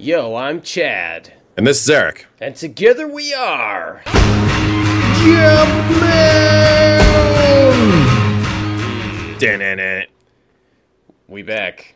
[0.00, 1.34] Yo, I'm Chad.
[1.58, 2.26] And this is Eric.
[2.40, 4.00] And together we are.
[9.38, 10.06] Jumpman!
[11.28, 11.94] We back.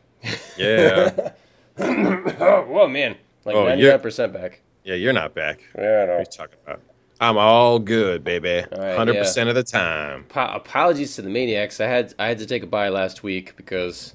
[0.58, 1.30] Yeah.
[1.78, 3.16] oh, whoa, man.
[3.46, 4.60] Like Oh, 99% back.
[4.84, 5.60] yeah, you're not back.
[5.76, 6.18] Yeah, I What are know.
[6.20, 6.80] you talking about?
[7.20, 8.64] I'm all good, baby.
[8.70, 10.24] 100% of the time.
[10.28, 11.80] Po- apologies to the maniacs.
[11.80, 14.14] I had I had to take a bye last week because,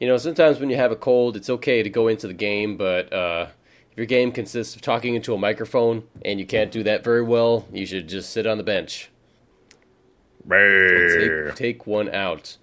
[0.00, 2.76] you know, sometimes when you have a cold, it's okay to go into the game,
[2.76, 3.46] but uh,
[3.90, 7.22] if your game consists of talking into a microphone and you can't do that very
[7.22, 9.10] well, you should just sit on the bench.
[11.48, 12.56] Take, take one out.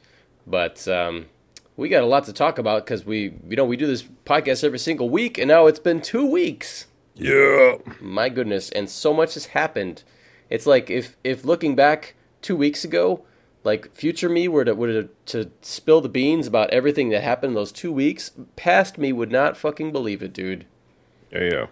[0.46, 1.28] But um,
[1.76, 4.64] we got a lot to talk about because we, you know, we do this podcast
[4.64, 6.88] every single week, and now it's been two weeks.
[7.16, 7.76] Yeah.
[8.00, 10.04] My goodness, and so much has happened.
[10.50, 13.24] It's like if if looking back two weeks ago,
[13.64, 17.52] like future me were to were to, to spill the beans about everything that happened
[17.52, 20.66] in those two weeks, past me would not fucking believe it, dude.
[21.32, 21.70] There you go.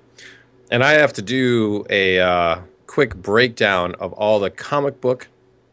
[0.72, 5.28] And I have to do a uh, quick breakdown of all the comic book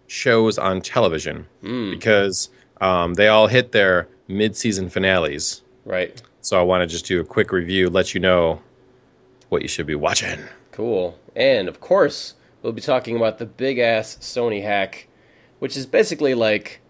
[0.09, 2.49] shows on television because
[2.81, 5.63] um, they all hit their mid-season finales.
[5.85, 6.21] Right?
[6.41, 8.61] So I want to just do a quick review, let you know
[9.49, 10.41] what you should be watching.
[10.73, 11.19] Cool.
[11.37, 15.09] And of course, we'll be talking about the big ass Sony hack,
[15.59, 16.81] which is basically like,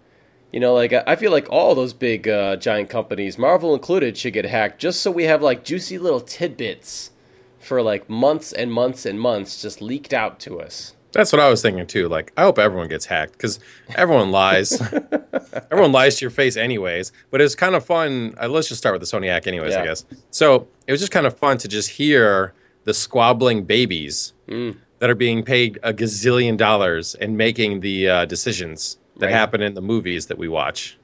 [0.52, 4.32] you know, like I feel like all those big uh, giant companies, Marvel included, should
[4.32, 7.10] get hacked just so we have like juicy little tidbits
[7.58, 10.94] for like months and months and months just leaked out to us.
[11.12, 12.06] That's what I was thinking too.
[12.08, 13.58] Like, I hope everyone gets hacked because
[13.96, 14.80] everyone lies.
[15.70, 17.12] everyone lies to your face, anyways.
[17.30, 18.34] But it's kind of fun.
[18.40, 19.74] Uh, let's just start with the Sony hack, anyways.
[19.74, 20.04] I guess.
[20.30, 22.52] So it was just kind of fun to just hear
[22.84, 24.78] the squabbling babies Mm.
[24.98, 29.34] That are being paid a gazillion dollars and making the uh, decisions that Right.
[29.34, 30.96] happen in the movies that we watch.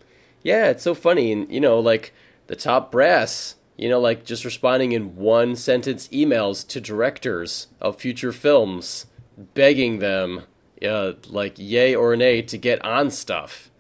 [0.43, 1.33] Yeah, it's so funny.
[1.33, 2.13] And, you know, like
[2.47, 7.97] the top brass, you know, like just responding in one sentence emails to directors of
[8.01, 9.07] future films,
[9.55, 10.43] begging them,
[10.87, 13.71] uh, like, yay or nay to get on stuff.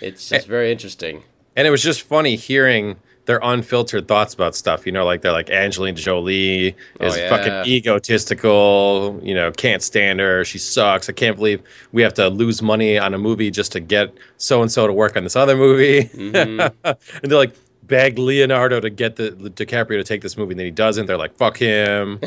[0.00, 1.22] It's just very interesting.
[1.56, 2.96] And it was just funny hearing
[3.28, 4.86] their unfiltered thoughts about stuff.
[4.86, 7.28] You know, like they're like Angelina Jolie is Oh, yeah.
[7.28, 9.20] fucking egotistical.
[9.22, 10.46] You know, can't stand her.
[10.46, 11.10] She sucks.
[11.10, 11.62] I can't believe
[11.92, 14.94] we have to lose money on a movie just to get so and so to
[14.94, 16.04] work on this other movie.
[16.04, 16.60] Mm-hmm.
[17.22, 20.66] and they're like beg Leonardo to get the DiCaprio to take this movie, and then
[20.66, 21.04] he doesn't.
[21.06, 22.20] They're like, fuck him.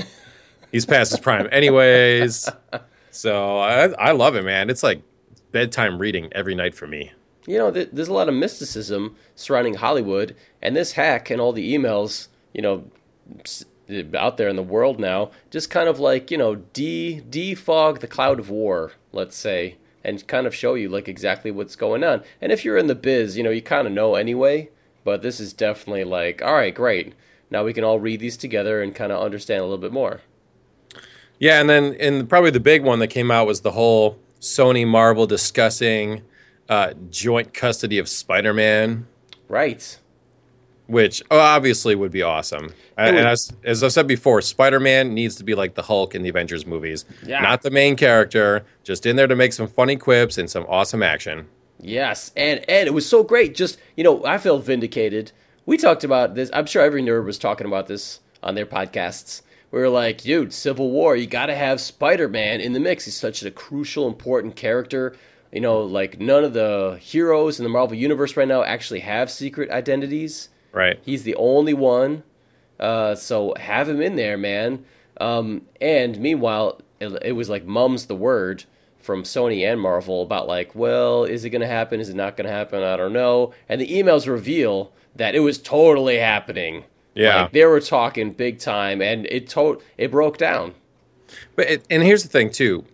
[0.72, 2.48] He's past his prime, anyways.
[3.14, 4.70] So I, I love it, man.
[4.70, 5.02] It's like
[5.52, 7.12] bedtime reading every night for me.
[7.48, 11.54] You know, th- there's a lot of mysticism surrounding Hollywood, and this hack and all
[11.54, 12.86] the emails, you know,
[14.16, 18.08] out there in the world now, just kind of like, you know, de defog the
[18.08, 22.24] cloud of war, let's say, and kind of show you like exactly what's going on.
[22.40, 24.70] And if you're in the biz, you know, you kind of know anyway,
[25.04, 27.14] but this is definitely like, all right, great.
[27.50, 30.22] Now we can all read these together and kind of understand a little bit more.
[31.38, 34.88] Yeah, and then and probably the big one that came out was the whole Sony
[34.88, 36.22] Marvel discussing
[36.72, 39.06] uh, joint custody of Spider-Man,
[39.50, 40.00] Right.
[40.88, 42.74] which oh, obviously would be awesome.
[42.98, 46.24] And, and as, as I said before, Spider-Man needs to be like the Hulk in
[46.24, 47.42] the Avengers movies, Yeah.
[47.42, 51.04] not the main character, just in there to make some funny quips and some awesome
[51.04, 51.48] action.
[51.84, 53.56] Yes, and and it was so great.
[53.56, 55.32] Just you know, I feel vindicated.
[55.66, 56.50] We talked about this.
[56.54, 59.42] I'm sure every nerd was talking about this on their podcasts.
[59.72, 63.06] We were like, dude, Civil War, you got to have Spider Man in the mix.
[63.06, 65.16] He's such a crucial, important character.
[65.52, 69.30] You know, like none of the heroes in the Marvel universe right now actually have
[69.30, 70.50] secret identities.
[70.72, 71.00] Right.
[71.04, 72.24] He's the only one.
[72.80, 74.86] Uh, so have him in there, man.
[75.20, 78.64] Um, and meanwhile, it, it was like mum's the word
[79.00, 82.00] from Sony and Marvel about like, well, is it going to happen?
[82.00, 82.82] Is it not going to happen?
[82.82, 83.54] I don't know.
[83.68, 86.86] And the emails reveal that it was totally happening.
[87.14, 87.42] Yeah.
[87.44, 90.76] Like, they were talking big time, and it to- it broke down.
[91.56, 92.86] But it, and here's the thing too,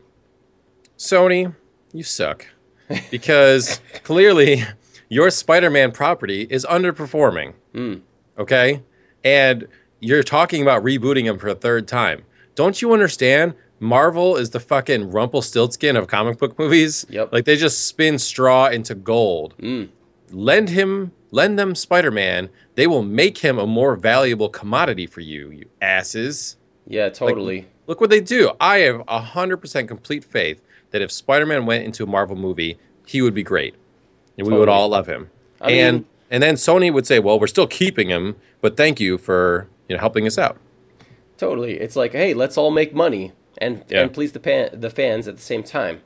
[0.97, 1.53] Sony,
[1.93, 2.45] you suck
[3.11, 4.63] because clearly
[5.09, 7.53] your Spider-Man property is underperforming.
[7.73, 7.95] Hmm.
[8.37, 8.83] Okay,
[9.23, 9.67] and
[9.99, 12.23] you're talking about rebooting him for a third time.
[12.55, 13.55] Don't you understand?
[13.79, 17.05] Marvel is the fucking Rumpelstiltskin of comic book movies.
[17.09, 17.31] Yep.
[17.31, 19.53] Like they just spin straw into gold.
[19.59, 19.85] Hmm.
[20.31, 22.49] Lend him, lend them Spider-Man.
[22.75, 26.57] They will make him a more valuable commodity for you, you asses.
[26.85, 27.67] Yeah, totally.
[27.85, 28.51] Look what they do.
[28.59, 30.61] I have 100% complete faith
[30.91, 33.75] that if Spider Man went into a Marvel movie, he would be great.
[34.37, 35.29] And we would all love him.
[35.61, 38.99] I and mean- and then Sony would say, well, we're still keeping him, but thank
[38.99, 40.57] you for you know helping us out.
[41.37, 41.79] Totally.
[41.79, 44.01] It's like, hey, let's all make money and Yeah.
[44.01, 46.01] and please the pan, the fans at the same time.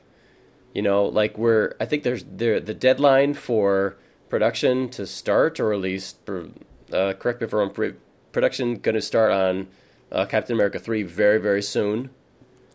[0.74, 3.96] You know, like we're I think there's there the deadline for
[4.28, 6.48] production to start or at least for,
[6.92, 7.94] uh, correct me if I'm pre-
[8.32, 9.66] production going to start on
[10.10, 12.10] uh, Captain America three very very soon.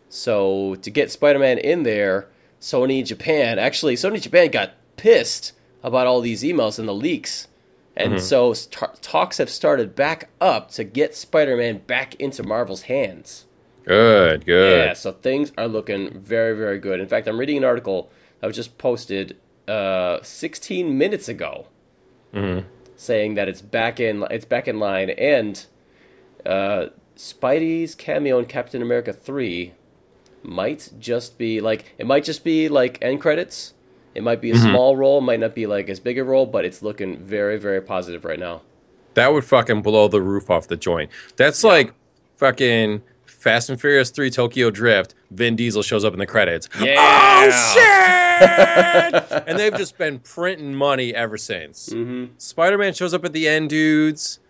[0.08, 2.28] So to get Spider Man in there,
[2.60, 5.52] Sony Japan actually Sony Japan got pissed
[5.82, 7.48] about all these emails and the leaks.
[7.96, 13.46] And so t- talks have started back up to get Spider-Man back into Marvel's hands.
[13.84, 14.86] Good, good.
[14.86, 17.00] Yeah, so things are looking very, very good.
[17.00, 18.08] In fact, I'm reading an article
[18.40, 21.66] that was just posted uh, 16 minutes ago,
[22.94, 25.66] saying that it's back in it's back in line, and
[26.46, 29.72] uh, Spidey's cameo in Captain America 3
[30.42, 33.74] might just be like it might just be like end credits.
[34.14, 36.64] It might be a small role, might not be like as big a role, but
[36.64, 38.62] it's looking very, very positive right now.
[39.14, 41.10] That would fucking blow the roof off the joint.
[41.36, 41.92] That's like
[42.36, 45.14] fucking Fast and Furious 3 Tokyo Drift.
[45.30, 46.68] Vin Diesel shows up in the credits.
[46.80, 46.96] Yeah.
[46.98, 49.42] Oh shit!
[49.48, 51.90] and they've just been printing money ever since.
[51.90, 52.32] Mm-hmm.
[52.38, 54.40] Spider-Man shows up at the end, dudes.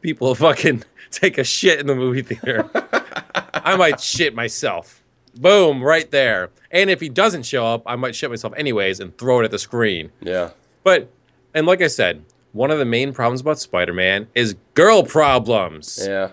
[0.00, 2.70] People fucking take a shit in the movie theater.
[3.54, 5.02] I might shit myself.
[5.40, 6.50] Boom, right there.
[6.70, 9.50] And if he doesn't show up, I might shit myself anyways and throw it at
[9.50, 10.10] the screen.
[10.20, 10.50] Yeah.
[10.82, 11.10] But
[11.54, 15.98] and like I said, one of the main problems about Spider-Man is girl problems.
[16.06, 16.30] Yeah.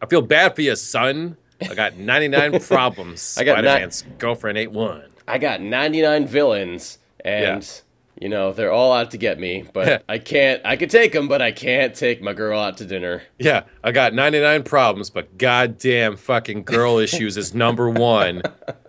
[0.00, 1.36] I feel bad for you, son.
[1.60, 3.36] I got 99 problems.
[3.38, 5.04] I got ni- Spider-Man's girlfriend ain't one.
[5.26, 7.82] I got 99 villains, and.
[8.20, 9.64] You know they're all out to get me.
[9.72, 10.60] But I can't.
[10.64, 13.22] I could take them, but I can't take my girl out to dinner.
[13.38, 18.42] Yeah, I got 99 problems, but goddamn fucking girl issues is number one.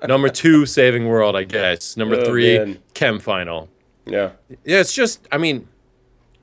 [0.07, 1.97] Number two, saving world, I guess.
[1.97, 2.79] Number Oh, three, man.
[2.93, 3.69] chem final.
[4.05, 4.31] Yeah.
[4.63, 5.67] Yeah, it's just, I mean,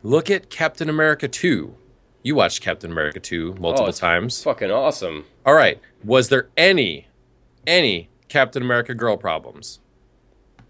[0.02, 1.76] look at Captain America 2.
[2.24, 4.42] You watched Captain America 2 multiple Oh, times.
[4.42, 5.24] Fucking awesome.
[5.46, 5.80] All right.
[6.04, 7.06] Was there any,
[7.66, 9.78] any Captain America girl problems?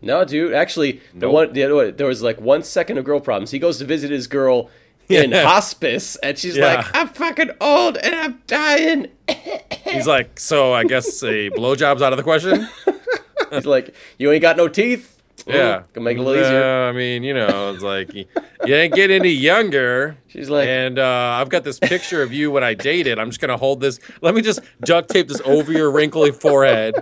[0.03, 0.53] No, dude.
[0.53, 1.33] Actually, the Nope.
[1.33, 3.51] one the there was like one second of girl problems.
[3.53, 4.69] He goes to visit his girl
[5.09, 5.45] in Yeah.
[5.45, 6.75] hospice, and she's Yeah.
[6.77, 9.07] like, "I'm fucking old and I'm dying."
[9.85, 12.67] He's like, so I guess a blowjob's out of the question?
[13.53, 15.81] He's like, "You ain't got no teeth." Yeah.
[15.81, 16.61] Ooh, can make it a little easier.
[16.61, 18.27] Yeah, I mean, you know, it's like, you,
[18.65, 20.17] you ain't get any younger.
[20.29, 21.05] She's like, And uh,
[21.41, 23.19] I've got this picture of you when I dated.
[23.19, 23.99] I'm just going to hold this.
[24.21, 26.95] Let me just duct tape this over your wrinkly forehead.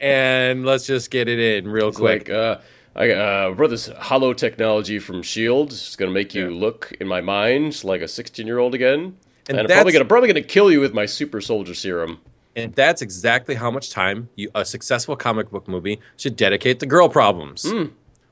[0.00, 2.28] And let's just get it in real It's quick.
[2.28, 2.58] like, uh,
[2.96, 5.70] I uh, brought this hollow technology from Shield.
[5.72, 9.16] It's gonna make you look in my mind like a 16 year old again,
[9.48, 12.20] And and, I'm probably gonna probably gonna kill you with my super soldier serum.
[12.56, 16.86] And that's exactly how much time you, a successful comic book movie should dedicate to
[16.86, 17.70] girl problems.
[17.70, 17.86] Hmm.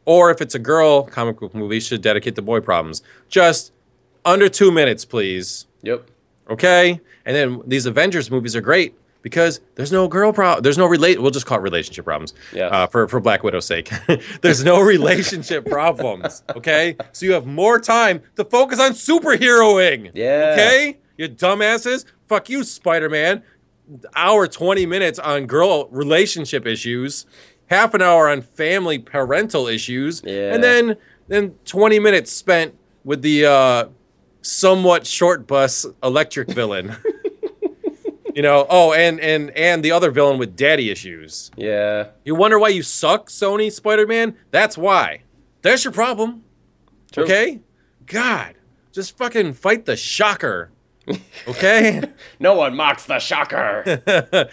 [0.05, 3.03] Or if it's a girl comic book movie, should dedicate to boy problems.
[3.29, 3.73] Just
[4.25, 5.67] under two minutes, please.
[5.82, 6.11] Yep.
[6.50, 7.00] Okay?
[7.25, 10.62] And then these Avengers movies are great because there's no girl problem.
[10.62, 11.20] There's no relate.
[11.20, 12.35] We'll just call it relationship problems.
[12.53, 12.67] Yeah.
[12.67, 13.91] Uh, for for Black Widow's sake,
[14.43, 16.43] there's no relationship problems.
[16.55, 16.97] Okay.
[17.12, 20.11] So you have more time to focus on superheroing.
[20.15, 20.55] Yeah.
[20.55, 20.99] Okay.
[21.17, 22.05] You dumbasses.
[22.29, 23.43] Fuck you, Spider Man.
[24.15, 27.26] Hour twenty minutes on girl relationship issues.
[27.67, 30.23] Half an hour on family parental issues.
[30.25, 30.55] Yeah.
[30.55, 30.97] And then
[31.29, 32.75] then twenty minutes spent
[33.05, 33.88] with the uh,
[34.43, 36.97] somewhat short bus electric villain.
[38.38, 41.50] you know, oh, and and and the other villain with daddy issues.
[41.56, 42.11] Yeah.
[42.25, 44.37] You wonder why you suck, Sony Spider-Man?
[44.52, 45.23] That's why.
[45.62, 46.44] That's your problem.
[47.11, 47.25] True.
[47.25, 47.58] Okay?
[48.06, 48.55] God,
[48.93, 50.70] just fucking fight the shocker.
[51.49, 52.00] Okay?
[52.38, 54.00] No one mocks the shocker.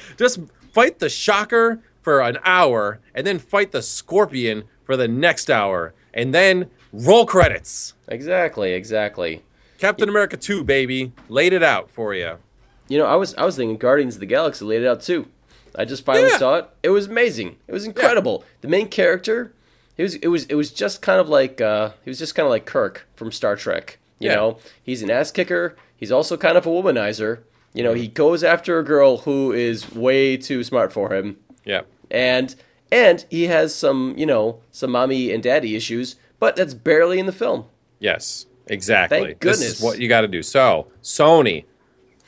[0.17, 0.39] just
[0.73, 5.93] fight the shocker for an hour and then fight the scorpion for the next hour
[6.11, 7.93] and then roll credits.
[8.07, 8.73] exactly.
[8.73, 9.43] Exactly.
[9.77, 11.11] Captain America 2, baby.
[11.29, 12.39] Laid it out for you.
[12.87, 15.27] You know, I was I was thinking Guardians of the Galaxy laid it out too.
[15.77, 16.37] I just finally Yeah.
[16.37, 16.69] saw it.
[16.83, 17.57] It was amazing.
[17.67, 18.43] It was incredible.
[18.61, 19.51] The main character,
[19.97, 22.45] it was it was it was just kind of like uh, he was just kind
[22.45, 23.97] of like Kirk from Star Trek.
[24.19, 24.35] You Yeah.
[24.35, 25.75] know, he's an ass kicker.
[25.97, 27.39] He's also kind of a womanizer.
[27.73, 31.81] You know, he goes after a girl who is way too smart for him, Yeah.
[32.09, 32.55] and
[32.91, 37.25] and he has some you know some mommy and daddy issues, but that's barely in
[37.25, 37.65] the film.
[37.99, 39.17] Yes, exactly.
[39.19, 39.77] Thank This goodness.
[39.79, 40.41] is what you got to do.
[40.43, 41.65] So, Sony,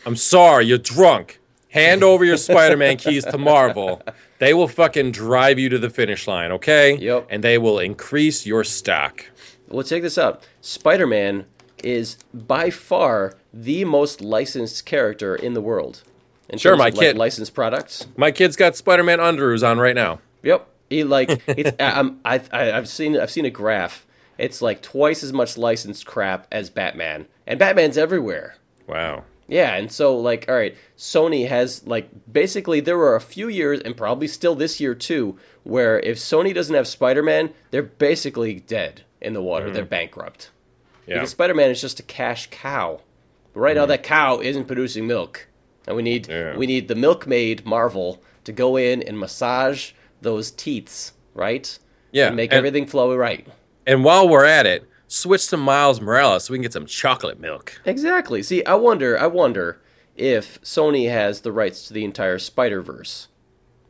[0.08, 1.42] I'm sorry, you're drunk.
[1.68, 4.02] Hand over your Spider-Man keys to Marvel.
[4.40, 6.96] They will fucking drive you to the finish line, okay?
[6.96, 7.28] Yep.
[7.30, 9.26] And they will increase your stock.
[9.68, 10.48] Well, check this out.
[10.62, 11.46] Spider Man
[11.84, 16.04] is by far the most licensed character in the world.
[16.48, 18.08] In Sure, my kid- licensed products.
[18.16, 20.22] My kid's got Spider-Man underoos on right now.
[20.42, 20.66] Yep.
[20.90, 21.76] He like it's.
[21.82, 24.08] I'm, I, I I've seen I've seen a graph.
[24.38, 28.56] It's like twice as much licensed crap as Batman, and Batman's everywhere.
[28.88, 29.26] Wow.
[29.48, 33.80] Yeah, and so like, all right, Sony has like basically there were a few years,
[33.82, 38.56] and probably still this year too, where if Sony doesn't have Spider Man, they're basically
[38.60, 39.66] dead in the water.
[39.66, 39.74] Mm-hmm.
[39.76, 40.52] They're bankrupt.
[41.06, 41.16] Yeah.
[41.16, 43.00] Because Spider Man is just a cash cow,
[43.54, 43.92] But right now, mm-hmm.
[43.92, 45.48] that cow isn't producing milk,
[45.88, 46.58] and we need Yeah.
[46.58, 51.80] we need the milkmaid Marvel to go in and massage those teats, right?
[52.12, 53.48] Yeah, and make and- everything flow right.
[53.86, 57.40] And while we're at it, switch to Miles Morales so we can get some chocolate
[57.40, 57.80] milk.
[57.86, 58.44] Exactly.
[58.44, 59.80] See, I wonder, I wonder
[60.16, 63.28] if Sony has the rights to the entire Spider Verse,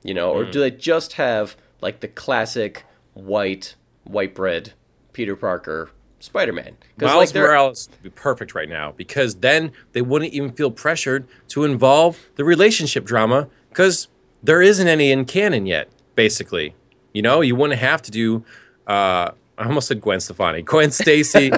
[0.04, 4.74] you know, or do they just have like the classic white, white bread
[5.14, 6.78] Peter Parker Spider Man?
[7.00, 11.64] Miles Morales would be perfect right now because then they wouldn't even feel pressured to
[11.64, 14.08] involve the relationship drama because
[14.44, 15.90] there isn't any in canon yet.
[16.16, 16.76] Basically,
[17.14, 18.44] you know, you wouldn't have to do.
[18.86, 21.52] Uh, I almost said Gwen Stefani, Gwen Stacy,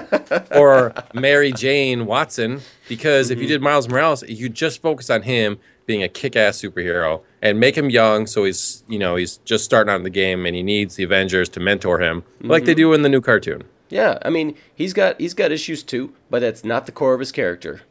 [0.51, 5.59] or Mary Jane Watson because if you did Miles Morales, you just focus on him
[5.85, 9.91] being a kick-ass superhero and make him young so he's you know he's just starting
[9.91, 12.93] out in the game and he needs the Avengers to mentor him like they do
[12.93, 13.63] in the new cartoon.
[13.89, 17.19] Yeah, I mean, he's got he's got issues too, but that's not the core of
[17.19, 17.81] his character.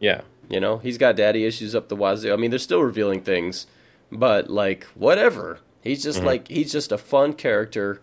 [0.00, 0.20] Yeah.
[0.48, 2.32] You know, he's got daddy issues up the wazoo.
[2.32, 3.66] I mean, they're still revealing things,
[4.12, 5.58] but like whatever.
[5.82, 6.26] He's just Mm-hmm.
[6.26, 8.00] like he's just a fun character.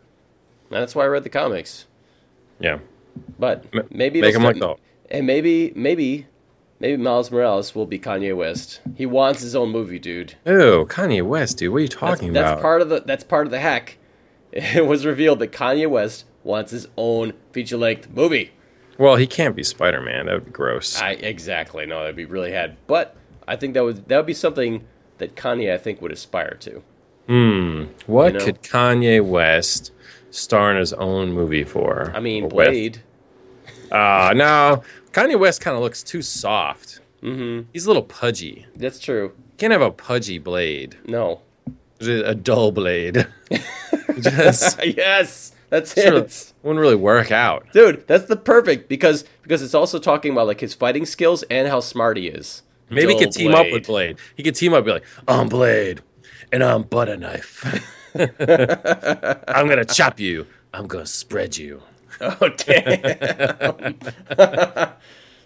[0.74, 1.86] And that's why I read the comics.
[2.60, 2.80] Yeah.
[3.38, 4.78] But maybe make him like that.
[5.12, 6.26] And maybe, maybe,
[6.80, 8.82] maybe Miles Morales will be Kanye West.
[8.96, 10.36] He wants his own movie, dude.
[10.46, 11.72] Ew, Kanye West, dude.
[11.72, 12.56] What are you talking that's about?
[12.56, 13.98] That's part of the that's part of the hack.
[14.56, 18.52] It was revealed that Kanye West wants his own feature length movie.
[19.00, 20.28] well, he can't be Spider Man.
[20.28, 21.02] That would be gross.
[21.02, 22.78] I exactly no, that'd be really had.
[22.86, 23.16] But
[23.48, 24.86] I think that would that would be something
[25.18, 26.84] that Kanye I think would aspire to.
[27.28, 27.86] Hmm.
[28.06, 28.46] What you know?
[28.46, 29.92] could Kanye West
[30.34, 32.12] star in his own movie for?
[32.16, 32.52] I mean, with?
[32.52, 33.02] Blade.
[33.92, 34.84] Uh, no.
[35.12, 37.00] Kanye West kind of looks too soft.
[37.22, 37.70] Mm-hmm.
[37.72, 38.66] He's a little pudgy.
[38.76, 39.34] That's true.
[39.58, 40.98] Can't have a pudgy blade.
[41.06, 41.42] No.
[42.02, 43.28] A dull blade.
[44.20, 46.54] Just yes, that's it.
[46.64, 47.66] wouldn't really work out.
[47.72, 51.68] Dude, that's the perfect because because it's also talking about like his fighting skills and
[51.68, 52.64] how smart he is.
[52.90, 54.18] Maybe he could team up with Blade.
[54.36, 56.02] He could team up and be like, I'm Blade,
[56.52, 57.64] and I'm butter knife.
[59.48, 60.48] I'm gonna chop you.
[60.74, 61.82] I'm gonna spread you.
[62.22, 63.96] Oh damn.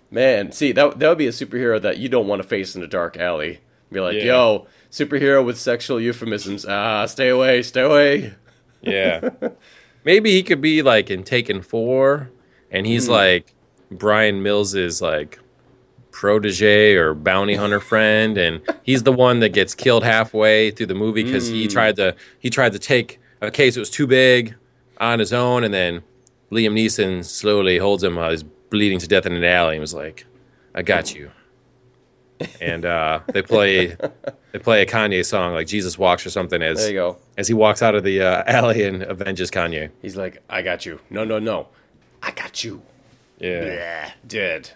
[0.09, 2.83] Man, see that that would be a superhero that you don't want to face in
[2.83, 3.59] a dark alley.
[3.91, 4.23] Be like, Yeah.
[4.23, 6.65] yo, superhero with sexual euphemisms.
[6.65, 8.33] Ah, stay away, stay away.
[8.81, 9.29] Yeah.
[10.03, 12.31] Maybe he could be like in Taken Four,
[12.71, 13.53] and he's like
[13.91, 15.39] Bryan Mills's like
[16.17, 20.95] protege or bounty hunter friend, and he's the one that gets killed halfway through the
[20.95, 24.55] movie because he tried to he tried to take a case that was too big
[24.99, 26.01] on his own, and then
[26.51, 29.93] Liam Neeson slowly holds him while he's bleeding to death in an alley, and was
[29.93, 30.25] like,
[30.73, 31.29] "I got you."
[32.61, 33.95] And uh, they play
[34.53, 37.17] they play a Kanye song like Jesus Walks or something as There you go.
[37.37, 39.91] as he walks out of the uh, alley and avenges Kanye.
[40.01, 40.99] He's like, I got you.
[41.11, 41.67] No, no, no.
[42.23, 42.81] I got you.
[43.39, 43.65] Yeah.
[43.65, 44.71] Yeah, dead.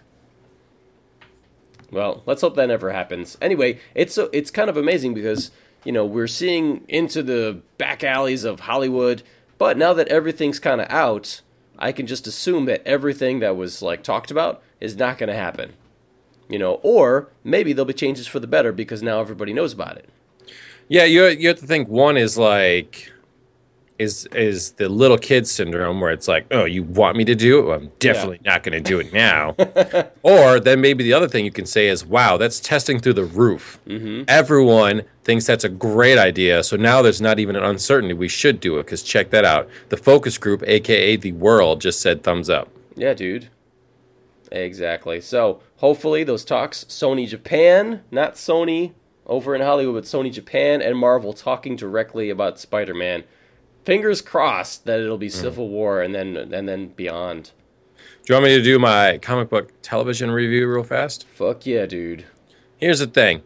[1.92, 3.36] Well, let's hope that never happens.
[3.40, 5.50] Anyway, it's so it's kind of amazing because
[5.84, 9.22] you know we're seeing into the back alleys of Hollywood,
[9.58, 11.42] but now that everything's kind of out,
[11.78, 15.36] I can just assume that everything that was like talked about is not going to
[15.36, 15.74] happen.
[16.48, 19.98] You know, or maybe there'll be changes for the better because now everybody knows about
[19.98, 20.08] it.
[20.88, 23.11] Yeah, you you have to think one is like
[24.02, 27.60] is is the little kid syndrome where it's like, oh, you want me to do
[27.60, 27.62] it?
[27.66, 29.54] Well, I'm definitely not going to do it now.
[30.22, 33.24] or then maybe the other thing you can say is, wow, that's testing through the
[33.24, 33.80] roof.
[33.86, 34.24] Mm-hmm.
[34.28, 38.60] Everyone thinks that's a great idea, so now there's not even an uncertainty we should
[38.60, 39.68] do it because check that out.
[39.88, 42.68] The focus group, aka the world, just said thumbs up.
[42.96, 43.48] Yeah, dude.
[44.50, 45.20] Exactly.
[45.20, 48.92] So hopefully those talks, Sony Japan, not Sony
[49.26, 53.24] over in Hollywood, but Sony Japan and Marvel talking directly about Spider-Man.
[53.84, 57.50] Fingers crossed that it'll be Civil War and then and then beyond.
[57.96, 61.26] Do you want me to do my comic book television review real fast?
[61.26, 62.24] Fuck yeah, dude.
[62.76, 63.42] Here's the thing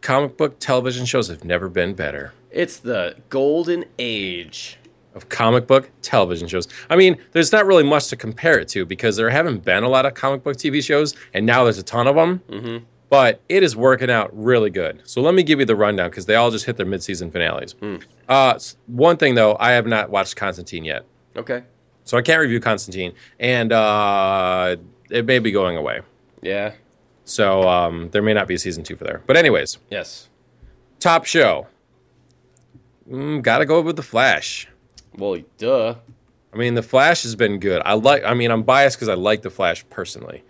[0.00, 2.32] comic book television shows have never been better.
[2.50, 4.78] It's the golden age.
[5.14, 6.68] Of comic book television shows.
[6.90, 9.88] I mean, there's not really much to compare it to because there haven't been a
[9.88, 12.42] lot of comic book TV shows, and now there's a ton of them.
[12.50, 12.84] Mm-hmm.
[13.08, 15.02] But it is working out really good.
[15.04, 17.74] So let me give you the rundown because they all just hit their mid-season finales.
[18.28, 21.04] Uh, one thing though, I have not watched Constantine yet,
[21.36, 21.62] Okay.
[22.04, 24.76] so I can't review Constantine, and uh,
[25.10, 26.00] it may be going away.
[26.42, 26.72] Yeah.
[27.24, 29.22] So um, there may not be a season two for there.
[29.26, 30.28] But anyways, Yes.
[30.98, 31.68] top show.
[33.08, 34.68] Mm, gotta go with the Flash.
[35.16, 35.94] Well, duh.
[36.52, 37.82] I mean, the Flash has been good.
[37.84, 38.24] I like.
[38.24, 40.42] I mean, I'm biased because I like the Flash personally,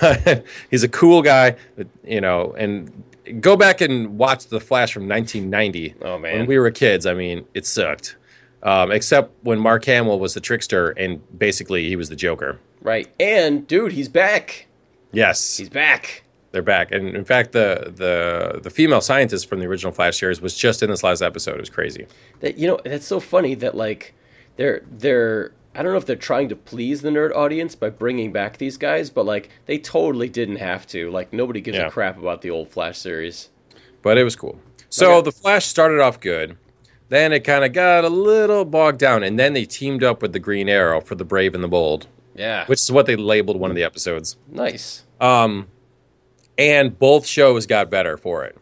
[0.00, 1.56] but he's a cool guy.
[2.04, 2.90] You know, and
[3.40, 5.94] go back and watch the Flash from 1990.
[6.02, 6.38] Oh, man.
[6.38, 7.06] when we were kids.
[7.06, 8.16] I mean, it sucked.
[8.62, 12.58] Um, except when Mark Hamill was the trickster and basically he was the Joker.
[12.80, 13.08] Right.
[13.20, 14.66] And dude, he's back.
[15.12, 16.22] Yes, He's back.
[16.50, 20.40] they're back, and in fact, the the the female scientist from the original Flash series
[20.40, 21.54] was just in this last episode.
[21.54, 22.06] It was crazy.
[22.40, 24.12] That you know, that's so funny that like
[24.56, 28.32] they're they're I don't know if they're trying to please the nerd audience by bringing
[28.32, 31.10] back these guys, but like they totally didn't have to.
[31.10, 31.86] Like nobody gives Yeah.
[31.86, 33.50] a crap about the old Flash series.
[34.02, 34.60] but it was cool.
[34.90, 35.24] So Okay.
[35.24, 36.56] the Flash started off good.
[37.08, 40.32] Then it kind of got a little bogged down, and then they teamed up with
[40.34, 43.58] the Green Arrow for the Brave and the Bold, Yeah, which is what they labeled
[43.58, 44.36] one of the episodes.
[44.50, 45.04] nice.
[45.20, 45.68] Um,
[46.58, 48.56] and both shows got better for it.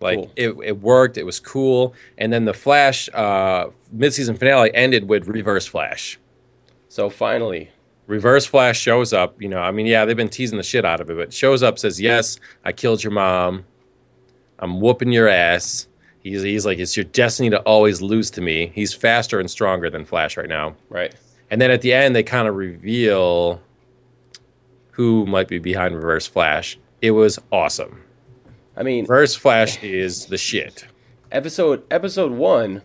[0.00, 0.32] Like Cool.
[0.36, 1.16] it, it worked.
[1.16, 1.94] It was cool.
[2.18, 6.18] And then the Flash uh, mid-season finale ended with Reverse Flash.
[6.92, 7.70] So finally,
[8.06, 9.40] Reverse Flash shows up.
[9.40, 11.62] You know, I mean, yeah, they've been teasing the shit out of it, but shows
[11.62, 13.64] up, says, "Yes, I killed your mom.
[14.58, 15.88] I'm whooping your ass."
[16.20, 19.88] He's he's like, "It's your destiny to always lose to me." He's faster and stronger
[19.88, 20.76] than Flash right now.
[20.90, 21.14] right?
[21.50, 23.62] And then at the end, they kind of reveal
[24.90, 26.78] who might be behind Reverse Flash.
[27.00, 28.02] It was awesome.
[28.76, 30.84] I mean, Reverse Flash is the shit.
[31.30, 32.82] episode episode one,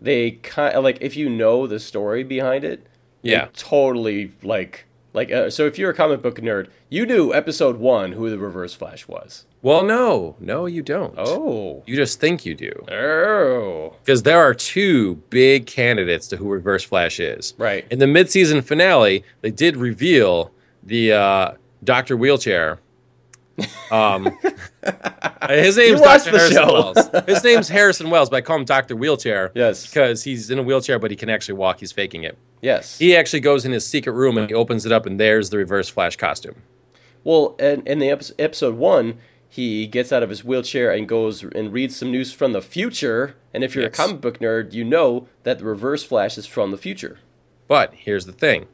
[0.00, 2.88] they kind of like if you know the story behind it,
[3.22, 3.48] Yeah.
[3.56, 5.30] totally like like.
[5.30, 8.74] Uh, so if you're a comic book nerd, you knew episode one who the Reverse
[8.74, 9.46] Flash was.
[9.62, 11.14] Well, no, no, you don't.
[11.16, 12.72] Oh, You just think you do.
[12.90, 17.54] oh, Because there are two big candidates to who Reverse Flash is.
[17.58, 17.86] right.
[17.90, 20.50] In the mid-season finale, they did reveal
[20.82, 21.52] the uh,
[21.84, 22.80] Doctor Wheelchair.
[23.90, 24.24] Um,
[25.48, 26.30] his name's Dr.
[26.30, 26.72] Harrison show.
[26.72, 27.26] Wells.
[27.26, 29.52] His name's Harrison Wells, but I call him Doctor Wheelchair.
[29.54, 29.86] Yes.
[29.86, 31.80] because he's in a wheelchair, but he can actually walk.
[31.80, 32.38] He's faking it.
[32.62, 32.98] Yes.
[32.98, 35.58] He actually goes in his secret room and he opens it up, and there's the
[35.58, 36.62] Reverse Flash costume.
[37.24, 39.18] Well, and in the episode, episode one,
[39.48, 43.34] he gets out of his wheelchair and goes and reads some news from the future.
[43.52, 43.92] And if you're Yes.
[43.92, 47.18] a comic book nerd, you know that the Reverse Flash is from the future.
[47.68, 48.66] But here's the thing.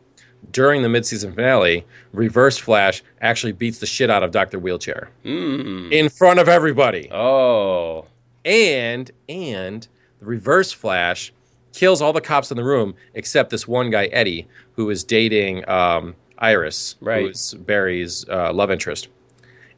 [0.50, 6.08] During the mid-season finale, Reverse Flash actually beats the shit out of Doctor Wheelchair in
[6.08, 7.08] front of everybody.
[7.12, 8.06] Oh,
[8.44, 9.86] and and
[10.20, 11.32] the reverse flash
[11.74, 15.68] kills all the cops in the room except this one guy eddie who is dating
[15.68, 17.22] um, iris Right.
[17.22, 19.08] who is barry's uh, love interest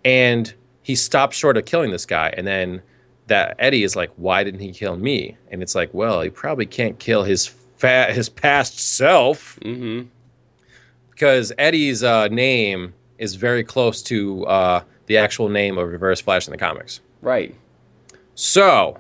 [0.05, 2.81] and he stops short of killing this guy and then
[3.27, 6.66] that eddie is like why didn't he kill me and it's like well he probably
[6.66, 7.46] can't kill his
[7.77, 10.07] fa- his past self mm-hmm.
[11.21, 16.47] Because eddie's uh, name is very close to uh, the actual name of reverse flash
[16.47, 17.55] in the comics right.
[18.35, 18.97] so,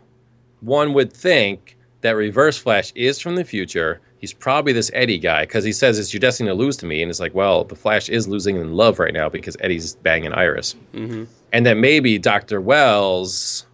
[0.60, 4.00] one would think that Reverse Flash is from the future.
[4.18, 7.00] He's probably this Eddie guy because he says it's your destiny to lose to me,
[7.02, 10.32] and it's like, well, the Flash is losing in love right now because Eddie's banging
[10.34, 11.24] Iris, Mm-hmm.
[11.52, 13.66] and that maybe Doctor Wells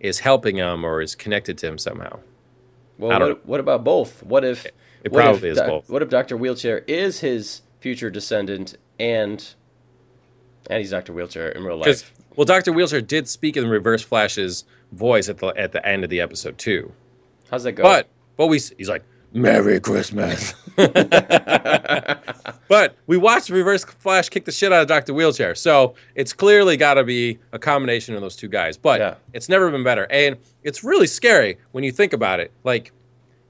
[0.00, 2.18] is helping him or is connected to him somehow.
[2.98, 4.22] Well, what, what about both?
[4.22, 4.64] What if
[5.04, 5.90] It what probably if is Doc- both.
[5.90, 9.52] What if Doctor Wheelchair is his future descendant and
[10.70, 12.14] and he's Doctor Wheelchair in real life?
[12.34, 16.08] well, Doctor Wheelchair did speak in Reverse Flash's voice at the at the end of
[16.08, 16.90] the episode too.
[17.50, 17.82] How's that go?
[17.82, 19.02] But but we he's like
[19.34, 20.54] Merry Christmas.
[22.68, 26.78] but we watched Reverse Flash kick the shit out of Doctor Wheelchair, so it's clearly
[26.78, 28.78] got to be a combination of those two guys.
[28.78, 29.14] But Yeah.
[29.34, 32.50] it's never been better, and it's really scary when you think about it.
[32.64, 32.92] Like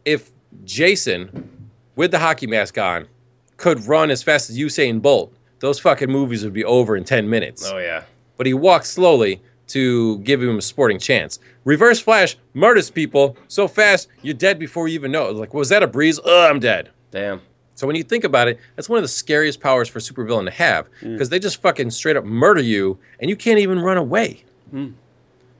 [0.05, 0.33] if
[0.64, 3.07] Jason with the hockey mask on
[3.56, 7.28] could run as fast as Usain Bolt, those fucking movies would be over in ten
[7.30, 8.02] minutes oh yeah,
[8.36, 11.38] but he walks slowly to give him a sporting chance.
[11.64, 15.30] Reverse Flash murders people so fast you're dead before you even know.
[15.30, 16.18] Like, was that a breeze?
[16.18, 16.90] Ugh, I'm dead.
[17.10, 17.40] damn.
[17.76, 20.44] So when you think about it, that's one of the scariest powers for a supervillain
[20.44, 23.96] to have because they just fucking straight up murder you and you can't even run
[23.96, 24.44] away.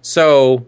[0.02, 0.64] So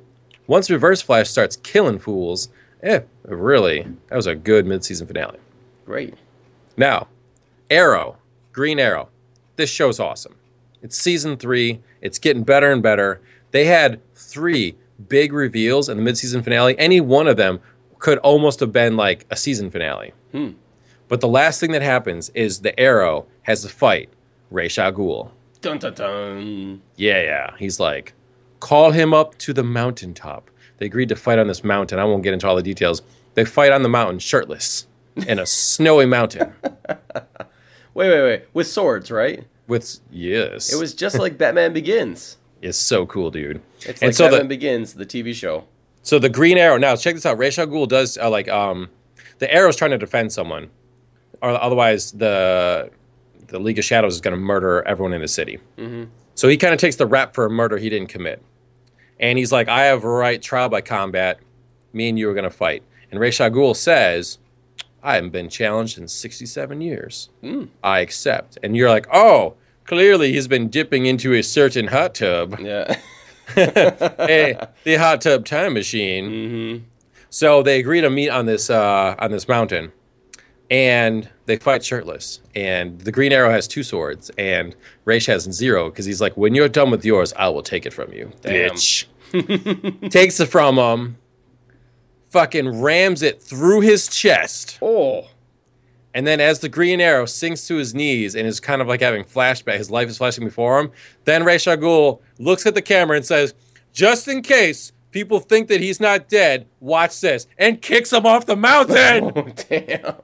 [0.47, 2.49] once Reverse Flash starts killing fools,
[2.83, 5.39] eh, really, that was a good mid-season finale.
[5.85, 6.15] Great.
[6.77, 7.07] Now,
[7.71, 8.17] Arrow,
[8.53, 9.09] Green Arrow.
[9.57, 10.37] This show's awesome.
[10.83, 11.81] It's season three.
[12.01, 13.21] It's getting better and better.
[13.51, 14.77] They had three
[15.09, 16.79] big reveals in the mid-season finale.
[16.79, 17.61] Any one of them
[17.99, 20.13] could almost have been like a season finale.
[20.33, 20.51] Hmm.
[21.09, 24.11] But the last thing that happens is the Arrow has to fight
[24.51, 25.31] Ra's al Ghul.
[25.61, 26.83] Dun dun dun.
[26.97, 27.51] Yeah, yeah.
[27.59, 28.13] He's like,
[28.61, 30.51] call him up to the mountaintop.
[30.79, 31.99] They agreed to fight on this mountain.
[31.99, 33.03] I won't get into all the details.
[33.35, 34.87] They fight on the mountain shirtless
[35.27, 36.53] in a snowy mountain.
[37.97, 38.43] Wait, wait, wait.
[38.53, 39.43] With swords, right?
[39.67, 42.37] With yes, It was just like Batman Begins.
[42.63, 43.61] It's so cool, dude.
[43.81, 45.65] It's and like so Batman the Begins, the TV show.
[46.03, 46.79] so the Green Arrow.
[46.79, 47.37] Now check this out.
[47.37, 48.89] Ra's al Ghul does uh, like um,
[49.39, 50.71] the Arrow's trying to defend someone,
[51.43, 52.91] or otherwise the
[53.49, 55.59] the League of Shadows is going to murder everyone in the city.
[55.77, 56.05] Mm-hmm.
[56.35, 58.43] So he kind of takes the rap for a murder he didn't commit,
[59.21, 61.39] and he's like, "I have a right trial by combat.
[61.93, 64.39] Me and you are going to fight." And Ra's al Ghul says,
[65.03, 67.31] "I haven't been challenged in sixty-seven years.
[67.43, 67.69] Mm.
[67.83, 69.55] I accept." And you're like, "Oh."
[69.87, 72.59] clearly he's been dipping into a certain hot tub.
[72.61, 72.99] Yeah.
[73.55, 76.29] hey, the hot tub time machine.
[76.29, 76.85] Mm-hmm.
[77.31, 79.93] So they agree to meet on this uh, on this mountain,
[80.69, 82.41] and they fight shirtless.
[82.57, 86.57] And the Green Arrow has two swords, and Ra's has zero because he's like, "When
[86.57, 88.73] you're done with yours, I will take it from you, Damn.
[88.73, 89.07] bitch."
[90.11, 91.17] Takes it from him,
[92.31, 95.29] fucking rams it through his chest, Oh.
[96.15, 99.01] and then as the Green Arrow sinks to his knees and is kind of like
[99.01, 100.91] having flashback, his life is flashing before him.
[101.25, 103.55] Then Ra's al Ghul looks at the camera and says,
[103.93, 106.67] "Just in case." People think that he's not dead.
[106.81, 109.33] Watch this, and kicks him off the mountain.
[109.35, 110.15] Oh, damn.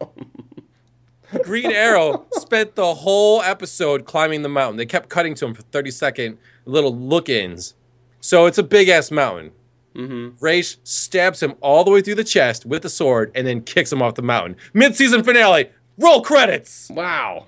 [1.45, 4.77] Green Arrow spent the whole episode climbing the mountain.
[4.77, 7.75] They kept cutting to him for 30 second little look ins.
[8.21, 9.53] So it's a big ass mountain.
[9.95, 10.45] Mm-hmm.
[10.45, 13.93] Ra's stabs him all the way through the chest with the sword and then kicks
[13.93, 14.57] him off the mountain.
[14.73, 15.71] Mid season finale.
[15.99, 16.89] Roll credits.
[16.91, 17.47] Wow.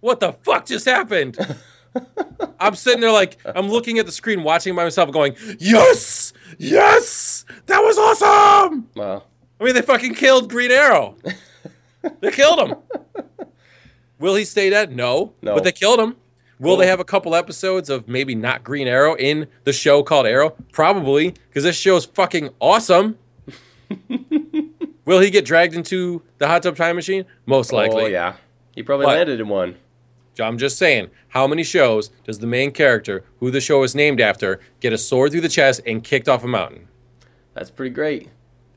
[0.00, 1.38] What the fuck just happened?
[2.60, 6.32] I'm sitting there like, I'm looking at the screen, watching by myself, going, Yes!
[6.58, 7.44] Yes!
[7.66, 8.88] That was awesome!
[8.94, 9.24] Wow.
[9.60, 11.16] I mean, they fucking killed Green Arrow.
[12.20, 12.76] they killed him.
[14.18, 14.94] Will he stay dead?
[14.94, 15.34] No.
[15.42, 15.54] No.
[15.54, 16.16] But they killed him.
[16.62, 16.76] Will Cool.
[16.76, 20.50] they have a couple episodes of maybe not Green Arrow in the show called Arrow?
[20.70, 23.18] Probably, because this show is fucking awesome.
[25.04, 27.24] Will he get dragged into the hot tub time machine?
[27.46, 28.04] Most oh, likely.
[28.04, 28.34] Oh, yeah.
[28.76, 29.16] He probably What?
[29.16, 29.74] landed in one.
[30.38, 34.20] I'm just saying, how many shows does the main character, who the show is named
[34.20, 36.86] after, get a sword through the chest and kicked off a mountain?
[37.54, 38.28] That's pretty great.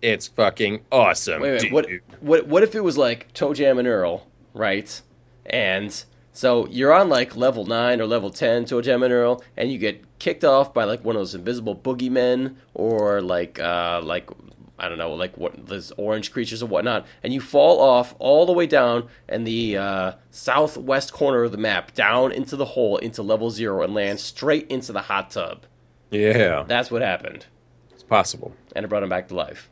[0.01, 1.39] It's fucking awesome.
[1.39, 1.71] Wait, wait.
[1.71, 1.87] What,
[2.19, 4.99] what, what if it was like Toe Jam and Earl, right?
[5.45, 6.03] And
[6.35, 9.77] so you're on like level 9 or level 10 to a and Earl, and you
[9.77, 14.29] get kicked off by like one of those invisible boogeymen or like, uh, like,
[14.77, 18.45] I don't know, like what those orange creatures or whatnot, and you fall off all
[18.45, 22.97] the way down in the uh, southwest corner of the map, down into the hole,
[22.97, 25.63] into level zero, and land straight into the hot tub.
[26.11, 27.45] Yeah, That's what happened,
[27.93, 28.53] it's possible.
[28.75, 29.69] and it brought him back to life.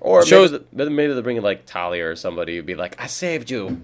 [0.00, 3.50] Or Shows- maybe, maybe they're bringing like Talia or somebody who'd be like, "I saved
[3.50, 3.82] you."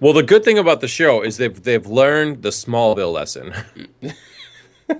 [0.00, 3.54] Well, the good thing about the show is they've they've learned the Smallville lesson.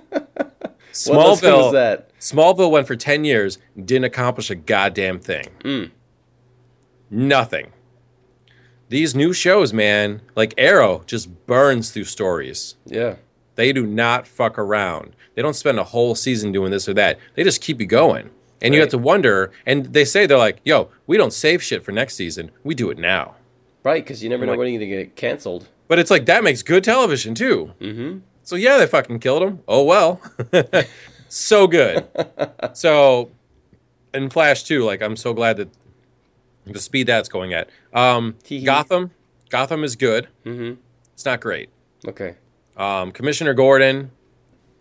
[1.07, 2.19] What lesson was Smallville, that?
[2.21, 5.49] Smallville went for ten years, didn't accomplish a goddamn thing.
[5.65, 5.91] Mm.
[7.11, 7.73] Nothing.
[8.91, 12.77] These new shows, man, like Arrow, just burns through stories.
[12.87, 13.17] Yeah.
[13.57, 15.17] They do not fuck around.
[15.35, 17.19] They don't spend a whole season doing this or that.
[17.35, 18.31] They just keep you going.
[18.63, 21.83] And you have to wonder, and they say they're like, yo, we don't save shit
[21.83, 22.51] for next season.
[22.63, 23.35] We do it now.
[23.85, 25.69] Right, because you never I'm know like- when you're going to get canceled.
[25.87, 27.73] But it's like that makes good television too.
[27.81, 28.19] Mm-hmm.
[28.43, 29.61] So yeah, they fucking killed him.
[29.69, 30.21] Oh well.
[31.29, 32.07] so good.
[32.73, 33.31] so
[34.15, 35.69] in Flash 2, like I'm so glad that
[36.67, 37.69] the speed that's going at.
[37.93, 39.11] Um Gotham.
[39.51, 40.29] Gotham is good.
[40.47, 40.81] Mm-hmm.
[41.13, 41.69] It's not great.
[42.09, 42.35] Okay.
[42.79, 44.11] Um Commissioner Gordon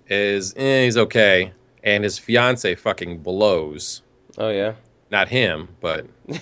[0.07, 1.51] is eh, he's okay.
[1.83, 4.01] And his fiance fucking blows.
[4.37, 4.75] Oh, yeah.
[5.11, 6.07] Not him, but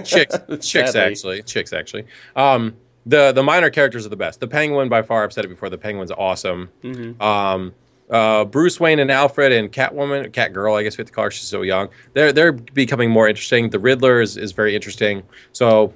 [0.00, 1.42] chicks chicks actually.
[1.42, 2.04] Chicks actually.
[2.36, 2.76] Um
[3.06, 4.40] the the minor characters are the best.
[4.40, 6.70] The penguin by far i've said it before the penguin's awesome.
[6.82, 7.20] Mm-hmm.
[7.22, 7.74] um
[8.10, 11.30] uh bruce wayne and alfred and catwoman catgirl i guess we have to call her
[11.30, 11.88] she's so young.
[12.12, 13.70] They're they're becoming more interesting.
[13.70, 15.22] The riddler is, is very interesting.
[15.52, 15.94] So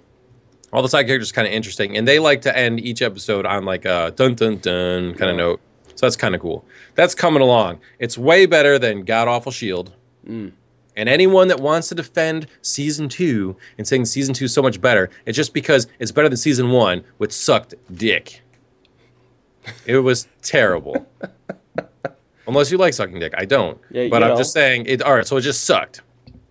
[0.72, 3.64] all the side characters kind of interesting and they like to end each episode on
[3.64, 5.44] like a dun dun dun kind of Yeah.
[5.44, 5.61] note.
[5.94, 6.64] So that's kind of cool.
[6.94, 7.80] That's coming along.
[7.98, 9.92] It's way better than god awful shield.
[10.28, 10.52] Mm.
[10.98, 14.80] And anyone that wants to defend season two and saying season two is so much
[14.80, 18.42] better, it's just because it's better than season one, which sucked dick.
[19.87, 21.06] It was terrible.
[22.48, 23.78] Unless you like sucking dick, I don't.
[23.90, 24.37] Yeah, but I'm know.
[24.38, 25.00] just saying, it.
[25.02, 26.02] All right, so it just sucked.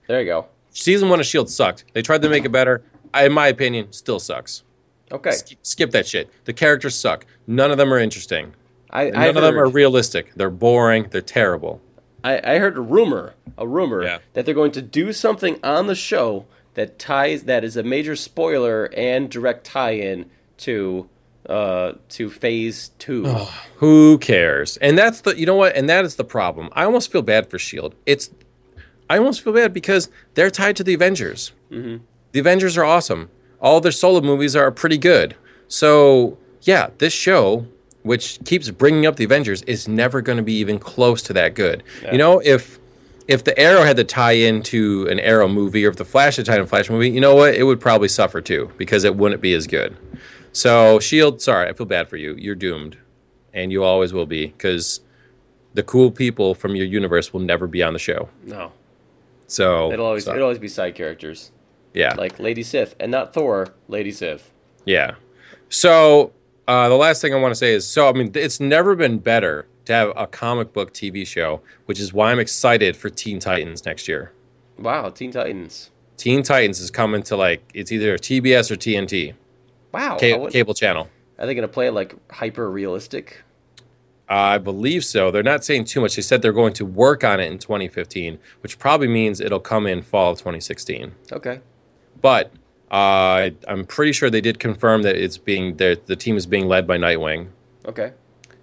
[0.07, 0.47] There you go.
[0.69, 1.83] Season one of Shield sucked.
[1.93, 2.83] They tried to make it better.
[3.13, 4.63] I, in my opinion, still sucks.
[5.11, 5.31] Okay.
[5.31, 6.29] Sk- skip that shit.
[6.45, 7.25] The characters suck.
[7.47, 8.53] None of them are interesting.
[8.91, 10.33] I, None I, of them are realistic.
[10.35, 11.07] They're boring.
[11.09, 11.81] They're terrible.
[12.23, 14.19] I, I heard a rumor, a rumor, Yeah.
[14.33, 18.15] that they're going to do something on the show that ties, that is a major
[18.15, 21.07] spoiler and direct tie-in to,
[21.47, 23.25] uh, to Phase Two.
[23.77, 24.77] Who cares?
[24.77, 25.75] And that's the you know what?
[25.75, 26.69] And that is the problem.
[26.73, 27.95] I almost feel bad for Shield.
[28.05, 28.29] It's
[29.09, 31.53] I almost feel bad because they're tied to the Avengers.
[31.71, 32.01] Mhm.
[32.33, 33.29] The Avengers are awesome.
[33.61, 35.35] All their solo movies are pretty good.
[35.69, 37.65] So yeah, this show,
[38.07, 41.53] which keeps bringing up the Avengers, is never going to be even close to that
[41.53, 41.83] good.
[42.01, 42.11] Yeah.
[42.13, 42.79] You know, if
[43.27, 46.45] if the Arrow had to tie into an Arrow movie, or if the Flash had
[46.45, 47.53] tied in a Flash movie, you know what?
[47.55, 49.95] It would probably suffer too because it wouldn't be as good.
[50.53, 52.35] So Shield, sorry, I feel bad for you.
[52.35, 52.97] You're doomed,
[53.53, 55.01] and you always will be because
[55.73, 58.29] the cool people from your universe will never be on the show.
[58.45, 58.71] No,
[59.47, 61.51] So it'll always so- it'll always be side characters
[61.93, 64.51] yeah, like Lady Sif, and not Thor, Lady Sif.
[64.85, 65.15] yeah.
[65.69, 66.31] So
[66.67, 69.19] uh, the last thing I want to say is so, I mean, it's never been
[69.19, 73.39] better to have a comic book TV show, which is why I'm excited for Teen
[73.39, 74.31] Titans next year.
[74.77, 75.91] Wow, Teen Titans.
[76.17, 79.33] Teen Titans is coming to like, it's either TBS or TNT,
[79.93, 80.17] Wow.
[80.19, 81.09] ca- would- cable channel.
[81.39, 83.43] Are they going to play it like hyper realistic?
[84.27, 85.31] I believe so.
[85.31, 86.15] They're not saying too much.
[86.17, 89.87] They said they're going to work on it in 2015, which probably means it'll come
[89.87, 91.13] in fall of 2016.
[91.31, 91.61] Okay.
[92.21, 92.51] But
[92.91, 96.67] uh, I'm pretty sure they did confirm that it's being the the team is being
[96.67, 97.47] led by Nightwing,
[97.85, 98.13] Okay.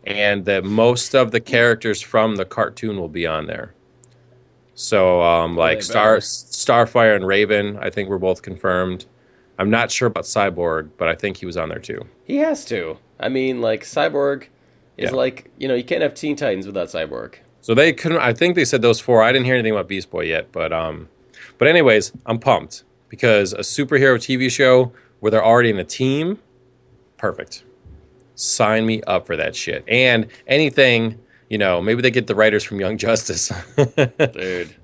[0.04, 3.74] and that most of the characters from the cartoon will be on there.
[4.74, 6.18] So, um, like Star.
[6.18, 9.04] Starfire and Raven, I think were both confirmed.
[9.58, 12.06] I'm not sure about Cyborg, but I think he was on there too.
[12.24, 12.98] He has to.
[13.20, 14.44] I mean, like Cyborg
[14.96, 15.16] is Yeah.
[15.16, 17.34] like you know you can't have Teen Titans without Cyborg.
[17.60, 18.18] So they couldn't.
[18.18, 19.22] I think they said those four.
[19.22, 21.08] I didn't hear anything about Beast Boy yet, but um,
[21.58, 22.82] but anyways, I'm pumped
[23.14, 26.40] because a superhero TV show where they're already in a team,
[27.16, 27.62] perfect.
[28.34, 29.84] Sign me up for that shit.
[29.86, 33.52] And anything, you know, maybe they get the writers from Young Justice,
[34.32, 34.74] Dude.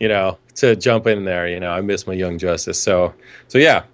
[0.00, 1.46] you know, to jump in there.
[1.46, 2.82] You know, I miss my Young Justice.
[2.82, 3.14] So
[3.46, 3.84] so yeah,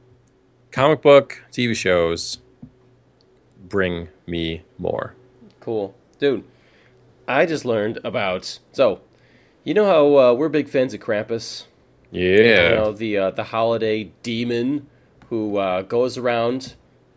[0.71, 2.39] comic book TV shows
[3.69, 5.15] bring me more.
[5.61, 5.95] Cool.
[6.19, 6.45] Dude,
[7.29, 9.03] I just learned about so
[9.65, 11.67] you know how uh, we're big fans of Krampus?
[12.13, 12.69] Yeah.
[12.71, 14.87] You know, the uh, the holiday demon
[15.29, 16.75] who uh, goes around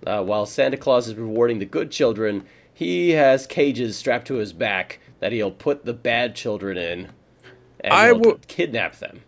[0.07, 2.45] uh, while Santa Claus is rewarding the good children.
[2.73, 7.09] He has cages strapped to his back that he'll put the bad children in,
[7.81, 9.21] and I he'll kidnap them.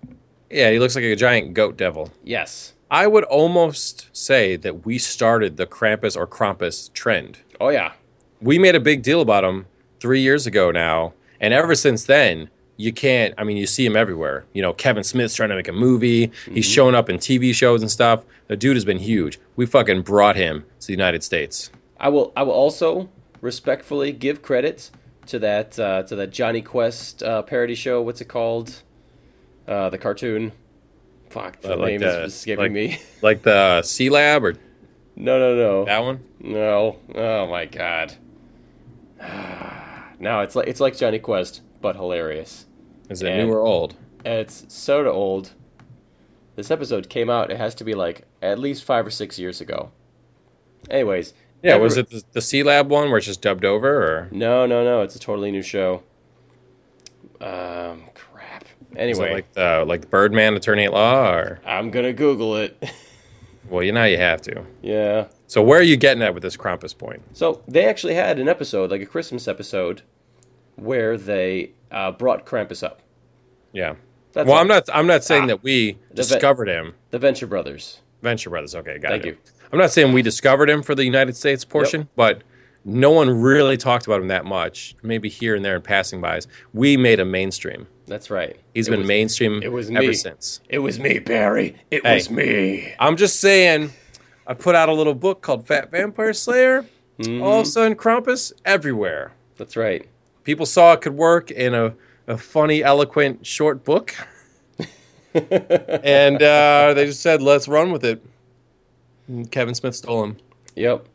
[0.50, 2.12] Yeah, he looks like a giant goat devil.
[2.24, 2.74] Yes.
[2.90, 7.40] I would almost say that we started the Krampus or Krampus trend.
[7.60, 7.94] Oh yeah.
[8.42, 9.66] We made a big deal about him
[10.00, 13.34] three years ago now, and ever since then, you can't.
[13.38, 14.46] I mean, you see him everywhere.
[14.54, 16.32] You know, Kevin Smith's trying to make a movie.
[16.52, 18.24] He's showing up in TV shows and stuff.
[18.48, 19.40] The dude has been huge.
[19.56, 21.70] We fucking brought him to the United States.
[22.00, 22.32] I will.
[22.36, 23.10] I will also
[23.42, 24.90] respectfully give credit
[25.26, 28.02] to that uh, to that Jonny Quest uh, parody show.
[28.02, 28.84] What's it called?
[29.68, 30.54] Uh, the cartoon.
[31.30, 33.00] Fuck, the Uh, like name the- is escaping like- me.
[33.22, 34.54] Like the Sealab or
[35.16, 36.20] no, no, no, that one.
[36.40, 36.98] no.
[37.16, 38.14] Oh my god.
[40.20, 42.66] now it's like it's like Jonny Quest, but hilarious.
[43.10, 43.96] Is it And- new or old?
[44.26, 45.52] It's soda old.
[46.56, 47.52] This episode came out.
[47.52, 49.92] It has to be like at least five or six years ago.
[50.90, 51.34] Anyways.
[51.64, 54.28] Yeah, every- was it the, the Sealab one where it's just dubbed over or?
[54.32, 55.02] No, no, no.
[55.02, 56.04] It's a totally new show.
[57.40, 58.64] Um, crap.
[58.64, 61.60] Is Anyway, it like the like Birdman Attorney at Law or?
[61.66, 62.82] I'm gonna Google it.
[63.70, 64.64] Well, you know you have to.
[64.82, 65.28] yeah.
[65.48, 67.22] So where are you getting at with this Krampus point?
[67.34, 70.04] So they actually had an episode, like a Christmas episode,
[70.78, 73.02] where they uh, brought Krampus up.
[73.74, 73.96] Yeah.
[74.34, 74.62] That's well, all.
[74.62, 74.90] I'm not.
[74.94, 75.48] I'm not saying Ah.
[75.48, 76.94] that we discovered him.
[77.12, 78.02] the Venture Brothers.
[78.22, 78.74] Venture Brothers.
[78.76, 79.28] Okay, got Thank it.
[79.30, 79.38] you.
[79.72, 82.42] I'm not saying we discovered him for the United States portion, but
[82.86, 84.96] no one really talked about him that much.
[85.04, 86.48] Maybe here and there in passing bys.
[86.74, 87.88] We made him mainstream.
[88.06, 88.56] That's right.
[88.74, 89.98] He's It been was- mainstream it was me.
[90.06, 90.62] ever since.
[90.70, 91.76] It was me, Barry.
[91.92, 92.16] It Hey.
[92.16, 92.94] was me.
[93.00, 93.92] I'm just saying.
[94.46, 96.86] I put out a little book called Fat Vampire Slayer.
[97.20, 97.44] Mm-hmm.
[97.44, 99.34] All of a sudden, Krampus everywhere.
[99.58, 100.08] That's right.
[100.48, 101.94] People saw it could work in a,
[102.26, 104.16] a funny, eloquent, short book.
[105.34, 108.24] and uh, they just said, let's run with it.
[109.28, 110.38] And Kevin Smith stole him.
[110.78, 111.06] Yep.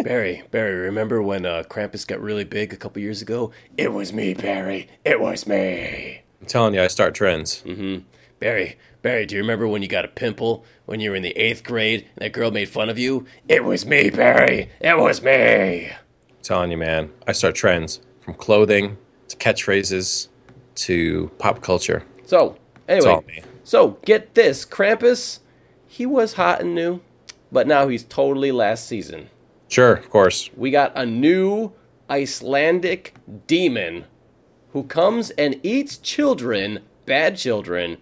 [0.00, 3.50] Barry, Barry, remember when uh, Krampus got really big a couple years ago?
[3.78, 4.90] It was me, Barry.
[5.06, 6.20] It was me.
[6.42, 7.64] I'm telling you, I start trends.
[8.40, 11.30] Barry, Barry, do you remember when you got a pimple when you were in the
[11.30, 13.24] eighth grade and that girl made fun of you?
[13.48, 14.68] It was me, Barry.
[14.82, 15.86] It was me.
[15.86, 18.96] I'm telling you, man, I start trends from clothing
[19.28, 20.28] to catchphrases
[20.74, 22.04] to pop culture.
[22.24, 22.56] So,
[22.88, 25.40] anyway, so get this Krampus,
[25.86, 27.00] he was hot and new,
[27.50, 29.28] but now he's totally last season.
[29.68, 30.50] Sure, of course.
[30.56, 31.72] We got a new
[32.08, 33.14] Icelandic
[33.46, 34.04] demon
[34.72, 37.98] who comes and eats children, bad children,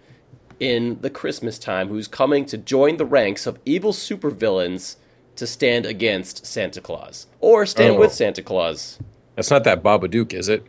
[0.59, 4.95] in the Christmas time, who's coming to join the ranks of evil supervillains
[5.35, 7.25] to stand against Santa Claus.
[7.39, 7.99] Or stand Oh.
[7.99, 8.99] with Santa Claus.
[9.35, 10.65] That's not that Babadook, is it?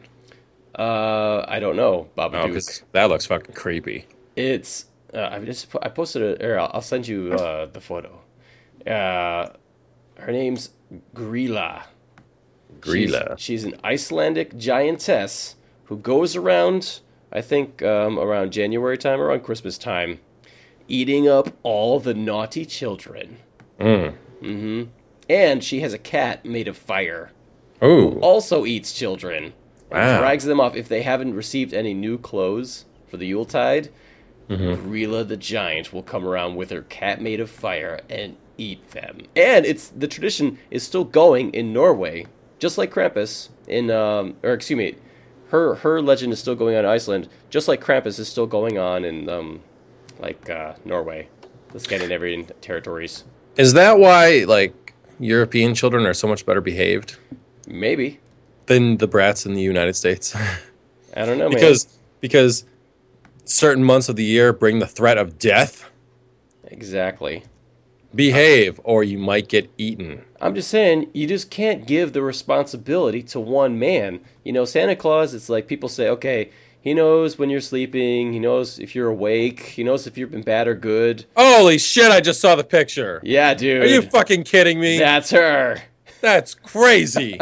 [0.79, 2.53] Uh, I don't know, Oh, Babadook.
[2.55, 4.07] 'cause that looks fucking creepy.
[4.37, 6.43] It's uh, I just I posted it.
[6.45, 8.21] Or I'll send you uh, the photo.
[8.87, 9.51] Uh,
[10.19, 10.71] her name's
[11.15, 11.83] Grýla.
[12.81, 13.39] Grýla.
[13.39, 17.01] She's, she's an Icelandic giantess who goes around.
[17.31, 20.21] I think um, around January time, around Christmas time,
[20.89, 23.39] eating up all the naughty children.
[23.79, 24.15] Mm.
[24.41, 24.83] hmm
[25.29, 27.31] And she has a cat made of fire.
[27.83, 29.53] Oh, Also eats children.
[29.91, 30.21] Wow.
[30.21, 33.91] Drags them off if they haven't received any new clothes for the Yuletide.
[34.49, 34.89] Mm-hmm.
[34.89, 39.23] Grýla the giant will come around with her cat made of fire and eat them.
[39.37, 42.27] And it's the tradition is still going in Norway,
[42.59, 44.97] just like Krampus in um, or excuse me,
[45.49, 48.79] her her legend is still going on in Iceland, just like Krampus is still going
[48.79, 49.61] on in um,
[50.19, 51.29] like uh, Norway,
[51.73, 53.25] the Scandinavian territories.
[53.57, 57.17] Is that why like European children are so much better behaved
[57.67, 58.21] Maybe
[58.67, 60.35] than the brats in the United States?
[61.17, 61.59] I don't know, man.
[61.59, 62.65] because because
[63.45, 65.91] certain months of the year bring the threat of death.
[66.65, 67.45] exactly.
[68.15, 70.23] Behave, or you might get eaten.
[70.39, 74.21] I'm just saying, you just can't give the responsibility to one man.
[74.45, 76.51] You know, Santa Claus, it's like people say, okay,
[76.83, 80.43] he knows when you're sleeping, he knows if you're awake, he knows if you've been
[80.43, 81.25] bad or good.
[81.37, 82.11] Holy shit!
[82.11, 83.21] I just saw the picture.
[83.25, 83.83] Yeah, dude.
[83.83, 84.99] Are you fucking kidding me?
[84.99, 85.81] That's her.
[86.23, 87.39] That's crazy.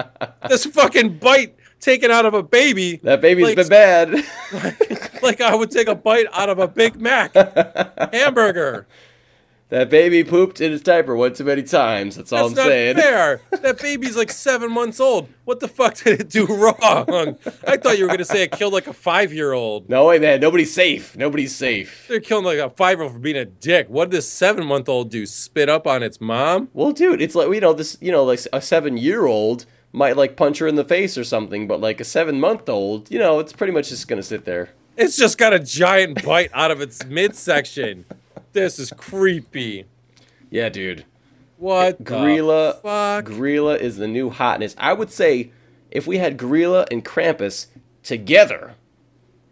[0.48, 4.12] this fucking bite taken out of a baby, That baby's Like- been bad.
[5.22, 7.32] like I would take a bite out of a Big Mac
[8.12, 8.86] hamburger.
[9.74, 12.14] That baby pooped in his diaper one too many times.
[12.16, 12.96] That's all That's I'm not saying.
[12.96, 13.40] fair.
[13.50, 15.28] That baby's like seven months old.
[15.44, 17.36] What the fuck did it do wrong?
[17.66, 19.88] I thought you were gonna say it killed like a five year old.
[19.88, 20.40] No way, man.
[20.40, 21.16] Nobody's safe.
[21.16, 22.06] Nobody's safe.
[22.08, 23.88] They're killing like a five year old for being a dick.
[23.88, 25.26] What did this seven month old do?
[25.26, 26.68] Spit up on its mom?
[26.72, 27.98] Well, dude, it's like you know this.
[28.00, 31.80] You know, like a seven-year-old might like punch her in the face or something, but
[31.80, 34.70] like a seven-month-old, you know, it's pretty much just gonna sit there.
[34.96, 38.04] It's just got a giant bite out of its midsection.
[38.54, 39.84] This is creepy.
[40.48, 41.04] Yeah, dude.
[41.56, 43.24] What Grýla, fuck?
[43.24, 44.76] Grýla is the new hotness.
[44.78, 45.50] I would say
[45.90, 47.66] if we had Grýla and Krampus
[48.04, 48.76] together,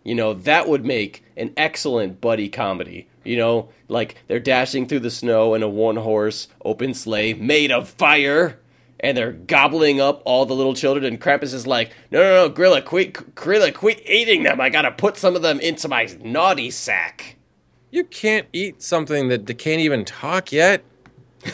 [0.05, 3.09] you know, that would make an excellent buddy comedy.
[3.25, 7.73] You know, like they're dashing through the snow in a one horse open sleigh made
[7.73, 8.61] of fire.
[9.01, 12.55] And they're gobbling up all the little children, and Krampus is like, "No, no, no,
[12.55, 14.61] Grýla, quit, Grýla, quit eating them!
[14.61, 17.35] I gotta put some of them into my naughty sack."
[17.93, 20.83] You can't eat something that can't even talk yet.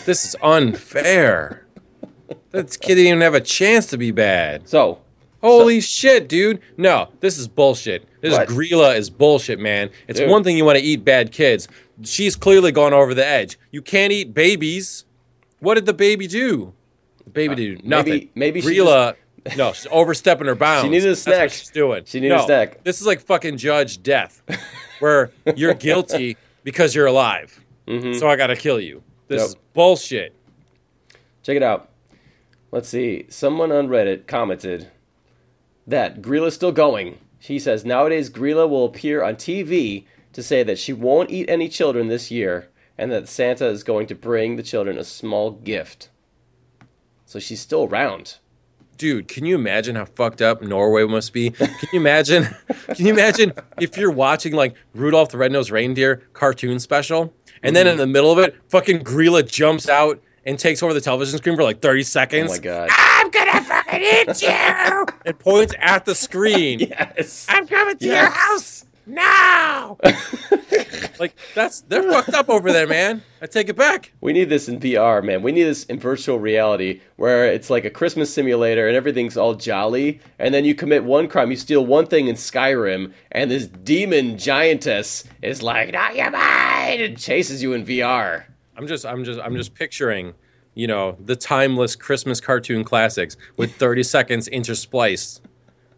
[0.06, 1.66] This is unfair.
[2.52, 4.68] This kid didn't even have a chance to be bad.
[4.68, 5.00] So,
[5.42, 6.60] Holy shit, dude.
[6.76, 8.04] No, this is bullshit.
[8.20, 8.48] This What?
[8.48, 9.90] Grýla is bullshit, man.
[10.08, 10.28] It's Dude.
[10.30, 11.68] one thing you want to eat bad kids.
[12.02, 13.58] She's clearly gone over the edge.
[13.70, 15.04] You can't eat babies.
[15.60, 16.72] What did the baby do?
[17.24, 18.12] The baby did nothing.
[18.12, 19.14] Uh, maybe- maybe she Grýla,
[19.56, 20.84] no, she's overstepping her bounds.
[20.84, 21.40] She needed a That's snack.
[21.42, 22.02] what she's doing.
[22.06, 22.84] She needed a snack.
[22.84, 24.42] This is like fucking Judge Death,
[25.00, 27.64] where you're guilty because you're alive.
[27.86, 29.02] So I got to kill you.
[29.28, 29.48] This Mm-hmm.
[29.50, 30.34] Is bullshit.
[31.42, 31.88] Check it out.
[32.70, 33.24] Let's see.
[33.30, 34.88] Someone on Reddit commented
[35.86, 37.18] that Grýla's still going.
[37.38, 41.68] She says nowadays Grýla will appear on TV to say that she won't eat any
[41.68, 46.10] children this year and that Santa is going to bring the children a small gift.
[47.24, 48.36] So she's still around.
[48.98, 51.50] Dude, can you imagine how fucked up Norway must be?
[51.50, 52.44] Can you imagine?
[52.94, 57.32] can you imagine if you're watching like Rudolph the Red-Nosed Reindeer cartoon special,
[57.62, 58.00] and then in Mm-hmm.
[58.00, 61.62] the middle of it, fucking Grýla jumps out and takes over the television screen for
[61.62, 62.50] like 30 seconds.
[62.50, 62.88] Oh my god.
[62.92, 65.06] I'm gonna fucking eat you!
[65.26, 66.80] and points at the screen.
[66.80, 67.46] Yes.
[67.48, 69.98] I'm coming to your house now.
[71.18, 73.22] like that's they're fucked up over there, man.
[73.40, 74.12] I take it back.
[74.20, 75.42] We need this in VR, man.
[75.42, 79.54] We need this in virtual reality where it's like a Christmas simulator and everything's all
[79.54, 80.20] jolly.
[80.38, 84.38] And then you commit one crime, you steal one thing in Skyrim, and this demon
[84.38, 88.44] giantess is like, "Not your mind!" and chases you in VR.
[88.76, 90.34] I'm just I'm just I'm just picturing,
[90.74, 95.40] you know, the timeless Christmas cartoon classics with 30 seconds interspliced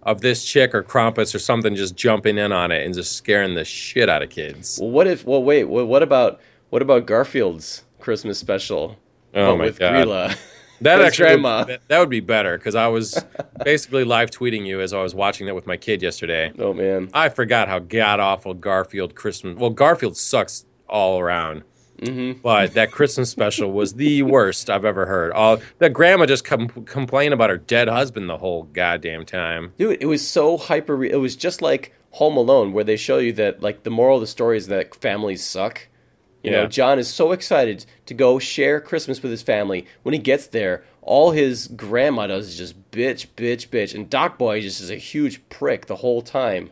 [0.02, 3.54] of this chick or Krampus or something just jumping in on it and just scaring
[3.54, 4.78] the shit out of kids.
[4.80, 5.24] Well, what if?
[5.26, 5.64] Well, wait.
[5.64, 8.96] Well, what about what about Garfield's Christmas special?
[9.34, 10.06] Oh my with God.
[10.06, 10.38] Grýla.
[10.82, 11.64] That actually grandma.
[11.64, 13.22] that, that would be better because I was
[13.62, 16.52] basically live tweeting you as I was watching that with my kid yesterday.
[16.58, 17.10] Oh man.
[17.12, 19.58] I forgot how god awful Garfield Christmas.
[19.58, 21.64] Well, Garfield sucks all around.
[22.00, 22.40] Mm-hmm.
[22.40, 25.32] But that Christmas special was the worst I've ever heard.
[25.32, 29.74] All that grandma just com- complained about her dead husband the whole goddamn time.
[29.78, 30.96] Dude, it was so hyper.
[30.96, 34.16] Re- it was just like Home Alone, where they show you that like the moral
[34.16, 35.88] of the story is that families suck.
[36.42, 39.84] You know, John is so excited to go share Christmas with his family.
[40.04, 44.38] When he gets there, all his grandma does is just bitch, bitch, bitch, and Doc
[44.38, 46.70] Boy just is a huge prick the whole time.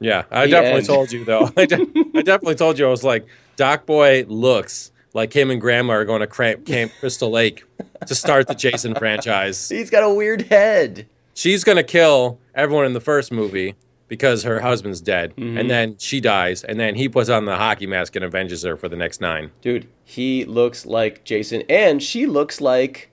[0.00, 0.86] Yeah, I The definitely end.
[0.86, 1.50] told you though.
[1.56, 1.86] I, de-
[2.16, 3.24] I definitely told you I was like,
[3.60, 7.62] Doc Boy looks like him and Grandma are going to Cramp- Camp Crystal Lake
[8.06, 9.68] to start the Jason franchise.
[9.68, 11.06] He's got a weird head.
[11.34, 13.74] She's going to kill everyone in the first movie
[14.08, 15.58] because her husband's dead, Mm-hmm.
[15.58, 18.78] and then she dies, and then he puts on the hockey mask and avenges her
[18.78, 19.50] for the next nine.
[19.60, 23.10] Dude, he looks like Jason, and she looks like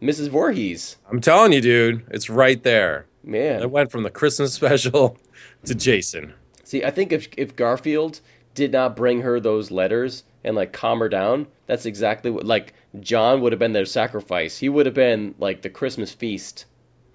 [0.00, 0.30] Mrs.
[0.30, 0.96] Voorhees.
[1.10, 3.04] I'm telling you, dude, it's right there.
[3.22, 5.18] Man, it went from the Christmas special
[5.66, 6.32] to Jason.
[6.64, 8.22] See, I think if if Garfield
[8.54, 12.74] did not bring her those letters and like calm her down, that's exactly what like
[13.00, 14.58] John would have been their sacrifice.
[14.58, 16.66] He would have been like the Christmas feast.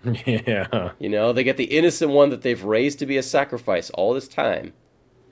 [0.26, 0.92] yeah.
[1.00, 4.14] You know, they get the innocent one that they've raised to be a sacrifice all
[4.14, 4.74] this time.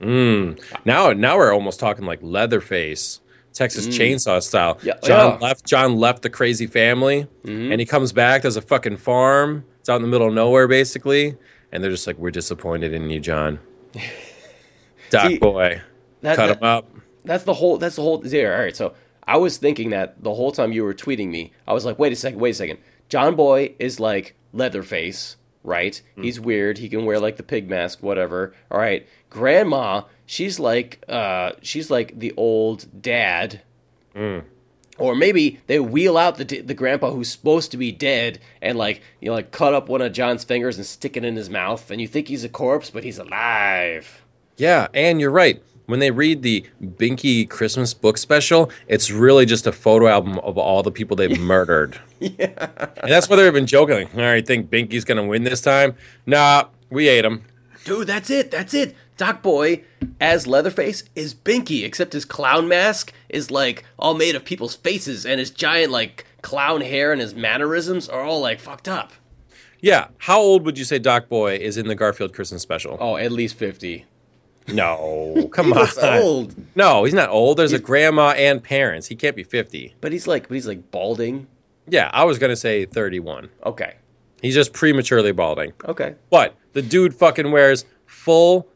[0.00, 0.60] Mm.
[0.84, 3.20] Now, now we're almost talking like Leatherface,
[3.54, 4.74] Texas Chainsaw style.
[4.76, 4.84] Mm.
[4.84, 5.46] Yeah, John yeah.
[5.46, 5.64] left.
[5.64, 7.72] John left the crazy family, Mm-hmm.
[7.72, 8.42] and he comes back.
[8.42, 9.64] There's a fucking farm.
[9.80, 11.36] It's out in the middle of nowhere, basically,
[11.72, 13.58] and they're just like, "We're disappointed in you, John."
[15.10, 15.80] Doc See, boy,
[16.22, 16.90] That, cut that- him up.
[17.24, 17.76] That's the whole.
[17.78, 18.18] That's the whole.
[18.18, 18.56] There.
[18.56, 18.76] All right.
[18.76, 18.94] So
[19.26, 22.12] I was thinking that the whole time you were tweeting me, I was like, wait
[22.12, 22.78] a second, wait a second.
[23.08, 26.00] John Boy is like Leatherface, right?
[26.20, 26.78] He's weird.
[26.78, 28.54] He can wear like the pig mask, whatever.
[28.70, 29.06] All right.
[29.28, 33.62] Grandma, she's like, uh, she's like the old dad.
[34.98, 39.02] Or maybe they wheel out the the grandpa who's supposed to be dead and like
[39.20, 41.90] you know like cut up one of John's fingers and stick it in his mouth,
[41.90, 44.22] and you think he's a corpse, but he's alive.
[44.56, 45.62] Yeah, and you're right.
[45.86, 50.58] When they read the Binky Christmas book special, it's really just a photo album of
[50.58, 51.98] all the people they've murdered.
[52.18, 52.68] Yeah.
[53.02, 53.96] And that's why they've been joking.
[53.96, 55.94] Like, all right, think Binky's going to win this time?
[56.26, 57.44] Nah, we ate him.
[57.84, 58.50] Dude, that's it.
[58.50, 58.96] That's it.
[59.16, 59.84] Doc Boy
[60.20, 65.24] as Leatherface is Binky, except his clown mask is like all made of people's faces,
[65.24, 69.12] and his giant like clown hair and his mannerisms are all like fucked up.
[69.80, 70.08] Yeah.
[70.18, 72.98] How old would you say Doc Boy is in the Garfield Christmas special?
[73.00, 74.04] Oh, at least fifty.
[74.68, 75.88] No, come on.
[76.02, 77.58] old, No, he's not old.
[77.58, 79.06] There's a grandma and parents.
[79.08, 79.94] He can't be 50.
[80.00, 81.46] but he's like, but he's like balding.
[81.88, 83.48] Yeah, I was going to say 31.
[83.64, 83.94] Okay,
[84.42, 85.72] He's just prematurely balding.
[85.84, 86.14] okay.
[86.30, 88.68] But the dude fucking wears full,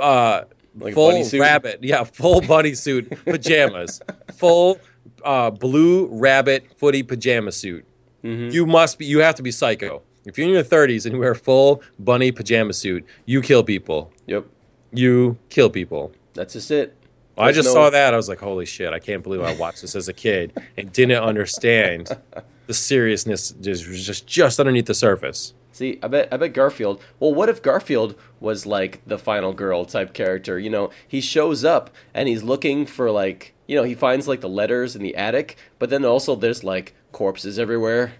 [0.00, 0.42] uh,
[0.78, 4.00] Like full rabbit, yeah, full bunny suit pajamas,
[4.36, 4.78] full
[5.24, 7.84] uh, blue rabbit footy pajama suit.
[8.24, 8.50] Mm-hmm.
[8.50, 10.02] You must be, you have to be psycho.
[10.24, 13.62] If you're in your 30s and you wear a full bunny pajama suit, you kill
[13.64, 14.12] people.
[14.26, 14.46] Yep,
[14.92, 16.12] You kill people.
[16.34, 16.94] that's just it.
[17.36, 18.14] I just no- saw that.
[18.14, 20.92] I was like, holy shit, I can't believe I watched this as a kid and
[20.92, 22.10] didn't understand
[22.66, 25.54] the seriousness just just just underneath the surface.
[25.70, 27.00] See, I bet I bet Garfield.
[27.20, 30.58] Well, what if Garfield was like the final girl type character?
[30.58, 34.40] You know, he shows up and he's looking for like, you know, he finds like
[34.40, 38.14] the letters in the attic, but then also there's like corpses everywhere.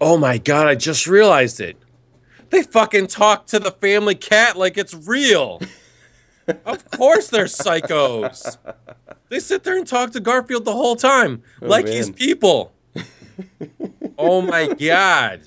[0.00, 1.76] Oh my god, I just realized it.
[2.50, 5.60] They fucking talk to the family cat like it's real.
[6.64, 8.56] of course they're psychos.
[9.28, 12.72] They sit there and talk to Garfield the whole time like he's people.
[14.18, 15.42] oh my god.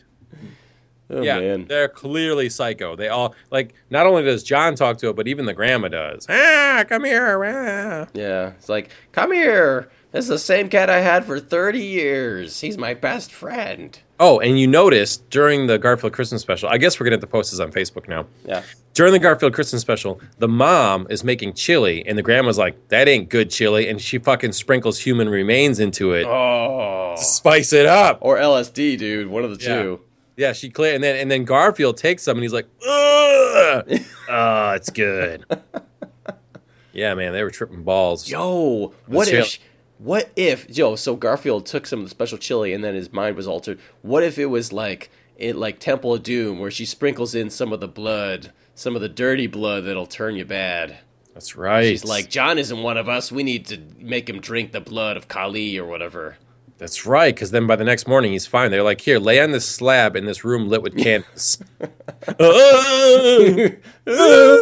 [1.11, 1.65] Oh yeah, man.
[1.67, 2.95] they're clearly psycho.
[2.95, 6.27] They all like not only does John talk to it, but even the grandma does.
[6.29, 7.43] Ah, come here.
[7.45, 8.07] Ah.
[8.13, 8.49] Yeah.
[8.49, 9.89] It's like, come here.
[10.11, 12.61] This is the same cat I had for 30 years.
[12.61, 13.97] He's my best friend.
[14.21, 17.27] Oh, and you noticed during the Garfield Christmas special, I guess we're gonna have to
[17.27, 18.25] post this on Facebook now.
[18.45, 18.63] Yeah.
[18.93, 23.07] During the Garfield Christmas special, the mom is making chili, and the grandma's like, "That
[23.07, 27.15] ain't good chili," and she fucking sprinkles human remains into it, Oh.
[27.17, 28.17] spice it up.
[28.19, 29.27] Or LSD, dude.
[29.27, 29.81] One of the Yeah.
[29.81, 29.99] two.
[30.35, 33.85] Yeah, she clear, and then and then Garfield takes some, and he's like, "Ugh,
[34.29, 35.45] oh, it's good."
[36.93, 38.29] yeah, man, they were tripping balls.
[38.29, 39.59] Yo, what Let's if?
[39.99, 40.69] What if?
[40.69, 43.79] Yo, so Garfield took some of the special chili, and then his mind was altered.
[44.01, 47.73] What if it was like it, like Temple of Doom, where she sprinkles in some
[47.73, 50.99] of the blood, some of the dirty blood that'll turn you bad.
[51.33, 51.83] That's right.
[51.83, 53.29] She's like, John isn't one of us.
[53.29, 56.37] We need to make him drink the blood of Kali or whatever.
[56.77, 58.71] That's right, because then by the next morning he's fine.
[58.71, 61.61] They're like, "Here, lay on this slab in this room lit with candles."
[62.39, 63.69] Uh,
[64.07, 64.57] uh,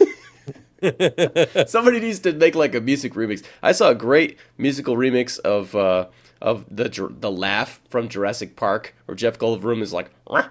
[0.00, 0.06] uh.
[1.66, 3.44] Somebody needs to make like a music remix.
[3.62, 6.06] I saw a great musical remix of uh,
[6.40, 10.50] of the the laugh from Jurassic Park, where Jeff Goldblum is like on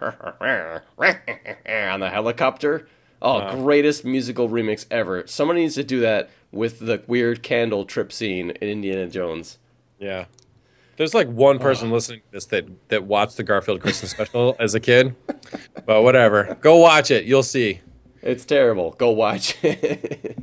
[1.99, 2.87] the helicopter.
[3.21, 5.27] Oh, greatest musical remix ever!
[5.27, 9.57] Somebody needs to do that with the weird candle trip scene in Indiana Jones.
[9.99, 10.25] Yeah.
[10.99, 14.75] There's like one person listening to this that, that watched the Garfield Christmas special as
[14.75, 15.15] a kid.
[15.85, 16.57] But whatever.
[16.59, 17.23] Go watch it.
[17.23, 17.79] You'll see.
[18.21, 18.91] It's terrible.
[18.97, 20.37] Go watch it.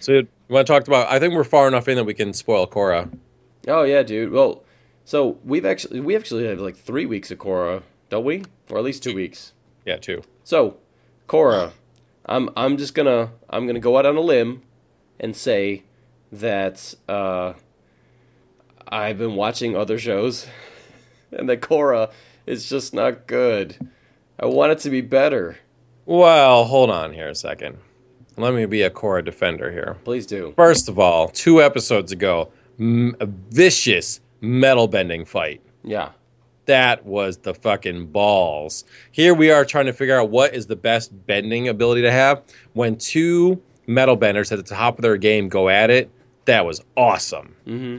[0.00, 2.32] So you want to talk about I think we're far enough in that we can
[2.32, 3.10] spoil Korra.
[3.68, 4.32] oh yeah, dude.
[4.32, 4.64] Well,
[5.04, 8.44] so we've actually we actually have like three weeks of Korra, don't we?
[8.70, 9.52] Or at least two weeks.
[9.84, 10.22] Yeah, too.
[10.44, 10.76] So,
[11.28, 11.72] Korra,
[12.26, 14.62] I'm I'm just gonna I'm gonna go out on a limb
[15.18, 15.82] and say
[16.32, 17.54] that uh,
[18.88, 20.46] I've been watching other shows,
[21.32, 22.10] and that Korra
[22.46, 23.76] is just not good.
[24.38, 25.58] I want it to be better.
[26.10, 27.78] Well, hold on here a second.
[28.36, 29.96] Let me be a Korra defender here.
[30.02, 30.52] Please do.
[30.56, 32.50] First of all, two episodes ago,
[32.80, 35.60] m- a vicious metal bending fight.
[35.84, 36.10] Yeah.
[36.66, 38.84] That was the fucking balls.
[39.12, 42.42] Here we are trying to figure out what is the best bending ability to have
[42.72, 46.10] when two metal benders at the top of their game go at it,
[46.46, 47.54] that was awesome.
[47.68, 47.98] Mm-hmm.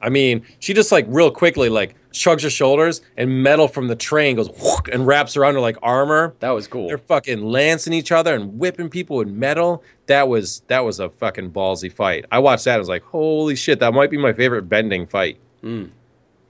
[0.00, 3.96] I mean, she just like real quickly like shrugs her shoulders and metal from the
[3.96, 6.34] train goes whook, and wraps around her like armor.
[6.40, 6.88] That was cool.
[6.88, 9.82] They're fucking lancing each other and whipping people with metal.
[10.06, 12.24] That was that was a fucking ballsy fight.
[12.30, 12.76] I watched that.
[12.76, 15.38] I was like, holy shit, that might be my favorite bending fight.
[15.62, 15.90] Mm.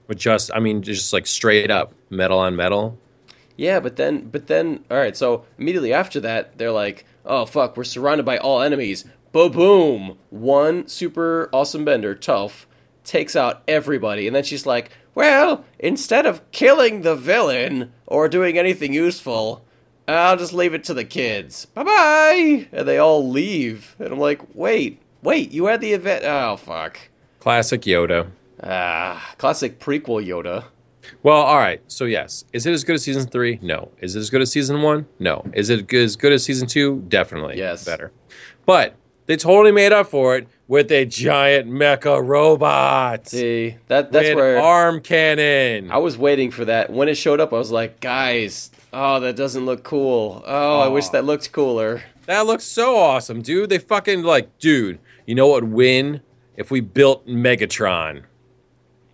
[0.07, 2.97] But just, I mean, just like straight up metal on metal.
[3.57, 5.15] Yeah, but then, but then, all right.
[5.15, 10.17] So immediately after that, they're like, "Oh fuck, we're surrounded by all enemies." Bo boom.
[10.29, 12.65] One super awesome bender, tough,
[13.03, 18.57] takes out everybody, and then she's like, "Well, instead of killing the villain or doing
[18.57, 19.65] anything useful,
[20.07, 21.65] I'll just leave it to the kids.
[21.65, 26.23] Bye bye." And they all leave, and I'm like, "Wait, wait, you had the event?
[26.23, 26.97] Oh fuck."
[27.41, 28.27] Classic Yoda.
[28.63, 30.63] Ah, classic prequel Yoda.
[31.21, 31.81] Well, all right.
[31.87, 33.59] So yes, is it as good as season three?
[33.61, 33.91] No.
[33.99, 35.05] Is it as good as season one?
[35.19, 35.43] No.
[35.53, 37.03] Is it as good as season two?
[37.09, 37.57] Definitely.
[37.57, 37.83] Yes.
[37.83, 38.13] Better.
[38.65, 38.95] But
[39.25, 43.27] they totally made up for it with a giant mecha robot.
[43.27, 45.91] See, that that's with where arm cannon.
[45.91, 46.91] I was waiting for that.
[46.91, 50.43] When it showed up, I was like, guys, oh, that doesn't look cool.
[50.45, 52.03] Oh, I wish that looked cooler.
[52.27, 53.71] That looks so awesome, dude.
[53.71, 54.99] They fucking like, dude.
[55.25, 56.21] You know what would win
[56.55, 58.23] if we built Megatron?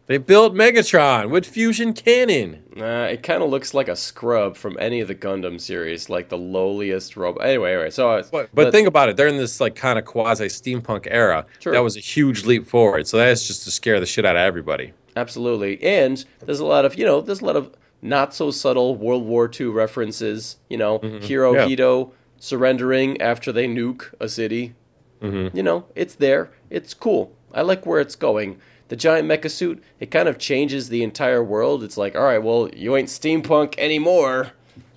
[0.07, 2.61] They built Megatron with fusion cannon.
[2.79, 6.29] Uh, it kind of looks like a scrub from any of the Gundam series, like
[6.29, 7.43] the lowliest robot.
[7.45, 9.17] Anyway, anyway, so I, But, but think about it.
[9.17, 11.47] They're in this like kind of quasi steampunk era.
[11.59, 11.73] Sure.
[11.73, 13.07] That was a huge leap forward.
[13.07, 14.93] So that's just to scare the shit out of everybody.
[15.15, 18.95] absolutely, and there's a lot of you know, there's a lot of not so subtle
[18.95, 20.57] World War II references.
[20.69, 22.13] You know, Hirohito Yeah.
[22.37, 24.75] Surrendering after they nuke a city.
[25.21, 26.51] You know, it's there.
[26.69, 27.33] It's cool.
[27.51, 28.59] I like where it's going.
[28.87, 31.83] The giant mecha suit, it kind of changes the entire world.
[31.83, 34.51] It's like, all right, well, you ain't steampunk anymore.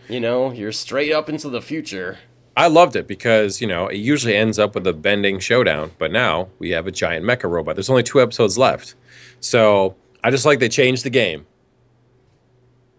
[0.09, 2.19] You know, you're straight up into the future.
[2.57, 6.11] I loved it because, you know, it usually ends up with a bending showdown, but
[6.11, 7.77] now we have a giant mecha robot.
[7.77, 8.95] There's only two episodes left.
[9.41, 11.47] So I just like they changed the game.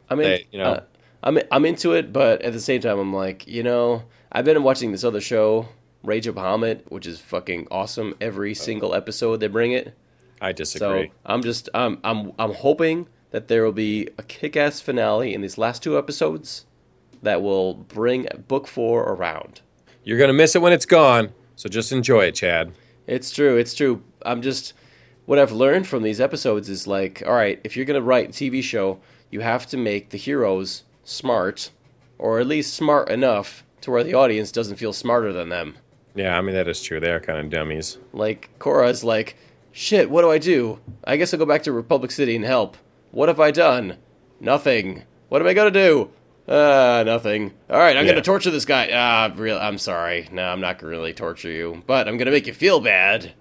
[0.09, 0.65] I mean, They- you know.
[0.65, 0.79] uh,
[1.21, 4.63] I'm I'm into it, but at the same time, I'm like, you know, I've been
[4.63, 5.67] watching this other show,
[6.03, 8.15] Rage of Bahamut, which is fucking awesome.
[8.21, 9.93] Every single episode they bring it.
[10.41, 11.07] I disagree.
[11.07, 11.13] So.
[11.25, 15.57] I'm just I'm I'm I'm hoping that there will be a kick-ass finale in these
[15.57, 16.65] last two episodes
[17.21, 19.61] that will bring book four around.
[20.03, 21.31] You're going to miss it when it's gone.
[21.55, 22.71] So just enjoy it, Chad.
[23.05, 23.57] It's true.
[23.57, 24.01] It's true.
[24.23, 24.73] I'm just
[25.25, 28.31] what I've learned from these episodes is like, all right, if you're gonna write a
[28.31, 31.69] TV show, you have to make the heroes smart,
[32.17, 35.75] or at least smart enough to where the audience doesn't feel smarter than them.
[36.15, 36.99] Yeah, I mean, that is true.
[36.99, 37.99] They are kind of dummies.
[38.11, 39.35] Like Korra's like,
[39.79, 40.79] shit, what do I do?
[41.05, 42.75] I guess I'll go back to Republic City and help.
[43.11, 43.95] What have I done?
[44.41, 45.03] Nothing.
[45.29, 46.09] What am I gonna do?
[46.49, 47.53] Ah, nothing.
[47.69, 48.11] All right, I'm Yeah.
[48.11, 48.89] gonna torture this guy.
[48.93, 49.57] Ah, real.
[49.57, 50.27] I'm sorry.
[50.33, 53.31] No, I'm not gonna really torture you, but I'm gonna make you feel bad.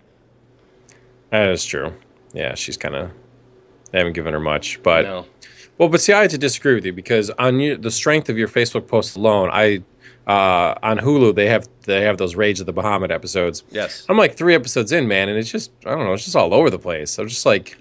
[1.31, 1.95] That is true.
[2.33, 3.11] Yeah, she's kind of.
[3.91, 5.27] They haven't given her much, but No.
[5.77, 8.39] well, but see, I had to disagree with you because on you, the strength of
[8.39, 9.83] your Facebook post alone, I
[10.29, 13.65] uh, on Hulu they have they have those Rage of the Bahamut episodes.
[13.71, 14.05] Yes.
[14.09, 16.53] I'm like three episodes in, man, and it's just I don't know, it's just all
[16.55, 17.19] over the place.
[17.19, 17.79] I'm just like,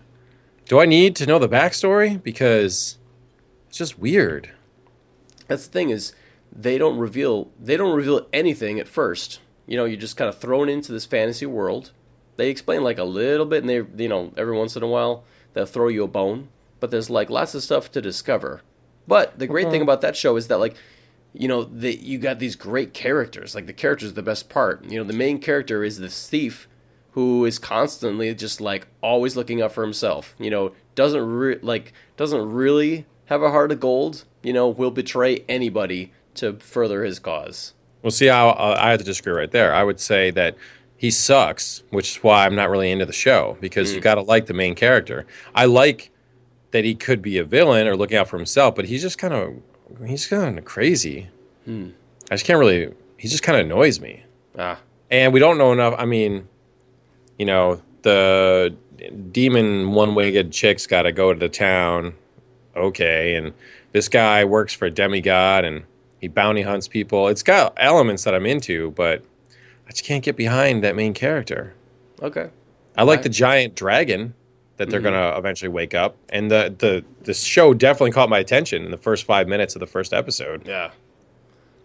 [0.67, 2.97] do I need to know the backstory because
[3.67, 4.51] it's just weird.
[5.47, 6.13] That's the thing is
[6.51, 9.41] they don't reveal they don't reveal anything at first.
[9.65, 11.91] You know, you're just kind of thrown into this fantasy world.
[12.37, 15.25] They explain like a little bit, and they you know every once in a while
[15.53, 16.47] they'll throw you a bone,
[16.79, 18.61] but there's like lots of stuff to discover.
[19.05, 20.75] But the great thing about that show is that like
[21.39, 23.55] you know that you got these great characters.
[23.55, 24.85] Like the characters, the best part.
[24.85, 26.67] You know, the main character is this thief
[27.11, 30.35] who is constantly just like always looking out for himself.
[30.39, 34.25] You know, doesn't re- like doesn't really have a heart of gold.
[34.43, 37.73] You know, will betray anybody to further his cause.
[38.01, 39.73] Well, see, I, I have to disagree right there.
[39.73, 40.55] I would say that
[40.95, 44.03] he sucks, which is why I'm not really into the show because you mm.
[44.03, 45.25] got to like the main character.
[45.53, 46.11] I like
[46.71, 49.33] that he could be a villain or looking out for himself, but he's just kind
[49.33, 49.53] of
[50.05, 51.29] he's kind of crazy.
[51.67, 51.91] I
[52.31, 52.93] just can't really.
[53.17, 54.23] He just kind of annoys me,
[54.57, 54.79] Ah,
[55.11, 55.95] and we don't know enough.
[55.97, 56.47] I mean,
[57.37, 58.75] you know, the
[59.31, 62.13] demon one-winged chick's got to go to the town.
[62.75, 63.53] Okay, and
[63.91, 65.83] this guy works for a demigod and
[66.21, 67.27] he bounty hunts people.
[67.27, 69.23] It's got elements that I'm into, but
[69.87, 71.73] I just can't get behind that main character.
[72.21, 72.49] okay.
[72.95, 73.23] I like Right.
[73.23, 74.33] the giant dragon
[74.77, 75.09] that they're mm-hmm.
[75.09, 78.97] gonna eventually wake up, and the the the show definitely caught my attention in the
[78.97, 80.67] first five minutes of the first episode.
[80.67, 80.91] Yeah.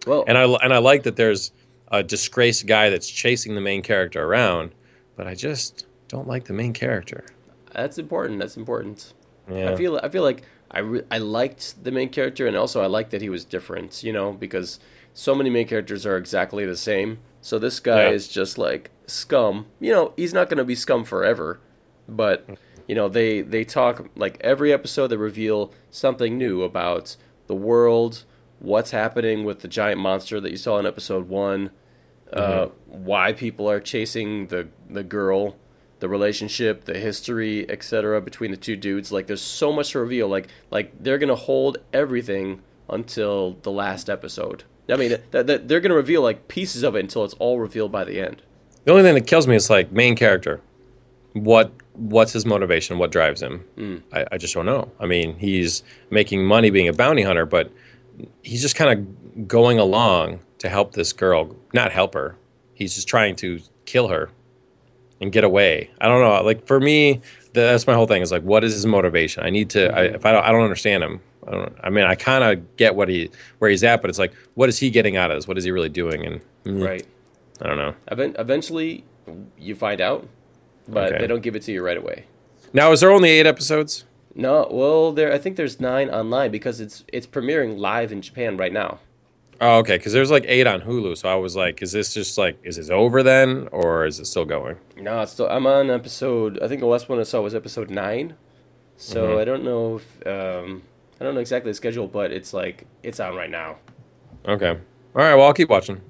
[0.07, 1.51] Well, And I and I like that there's
[1.89, 4.71] a disgraced guy that's chasing the main character around,
[5.15, 7.25] but I just don't like the main character.
[7.73, 8.39] that's important.
[8.39, 9.13] That's important.
[9.49, 9.71] Yeah.
[9.71, 12.87] I feel I feel like I re- I liked the main character, and also I
[12.87, 14.03] liked that he was different.
[14.03, 14.79] You know, because
[15.13, 18.11] so many main characters are exactly the same, So this guy Yeah.
[18.11, 19.65] is just like scum.
[19.79, 21.59] You know, he's not going to be scum forever,
[22.07, 22.57] but mm.
[22.87, 27.15] You know, they they talk like every episode they reveal something new about
[27.47, 28.23] the world,
[28.59, 31.69] what's happening with the giant monster that you saw in episode 1,
[32.31, 35.55] uh, why people are chasing the the girl,
[35.99, 38.21] the relationship, the history, etc.
[38.21, 39.11] between the two dudes.
[39.11, 40.27] Like there's so much to reveal.
[40.27, 44.63] Like like they're gonna hold everything until the last episode.
[44.89, 47.91] I mean, th- th- they're gonna reveal like pieces of it until it's all revealed
[47.91, 48.41] by the end.
[48.83, 50.61] The only thing that kills me is like main character.
[51.33, 52.97] What what's his motivation?
[52.97, 53.59] What drives him?
[53.75, 53.97] Hmm.
[54.11, 54.91] I, I just don't know.
[54.99, 57.71] I mean, he's making money being a bounty hunter, but
[58.43, 58.91] he's just kind
[59.37, 61.55] of going along to help this girl.
[61.73, 62.35] Not help her.
[62.73, 64.29] He's just trying to kill her
[65.21, 65.89] and get away.
[66.01, 66.43] I don't know.
[66.43, 67.21] Like for me,
[67.53, 68.21] the, that's my whole thing.
[68.21, 69.43] Is like, what is his motivation?
[69.43, 69.95] I need to.
[69.95, 71.21] I, if I don't, I don't understand him.
[71.47, 71.75] I don't.
[71.83, 73.29] I mean, I kind of get what he
[73.59, 75.47] where he's at, but it's like, what is he getting out of this?
[75.47, 76.25] What is he really doing?
[76.25, 77.05] And mm, Right.
[77.61, 77.95] I don't know.
[78.11, 79.03] Even- eventually,
[79.57, 80.27] you find out,
[80.87, 81.19] but Okay.
[81.21, 82.25] they don't give it to you right away.
[82.73, 84.05] Now, is there only eight episodes?
[84.35, 85.31] No, well, there.
[85.31, 88.99] I think there's nine online because it's it's premiering live in Japan right now.
[89.61, 89.97] Oh, okay.
[89.97, 92.77] Because there's like eight on Hulu, so I was like, is this just like, is
[92.77, 94.77] this over then, or is it still going?
[94.97, 95.47] No, it's still.
[95.47, 96.59] I'm on episode.
[96.63, 98.35] I think the last one I saw was episode nine.
[98.97, 99.39] So Mm-hmm.
[99.39, 100.81] I don't know if um,
[101.21, 103.77] I don't know exactly the schedule, but it's like it's on right now.
[104.47, 104.69] Okay.
[104.71, 104.77] All
[105.21, 105.35] right.
[105.35, 106.01] Well, I'll keep watching.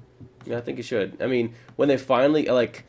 [0.46, 1.20] Yeah, I think you should.
[1.20, 2.84] I mean, when they finally like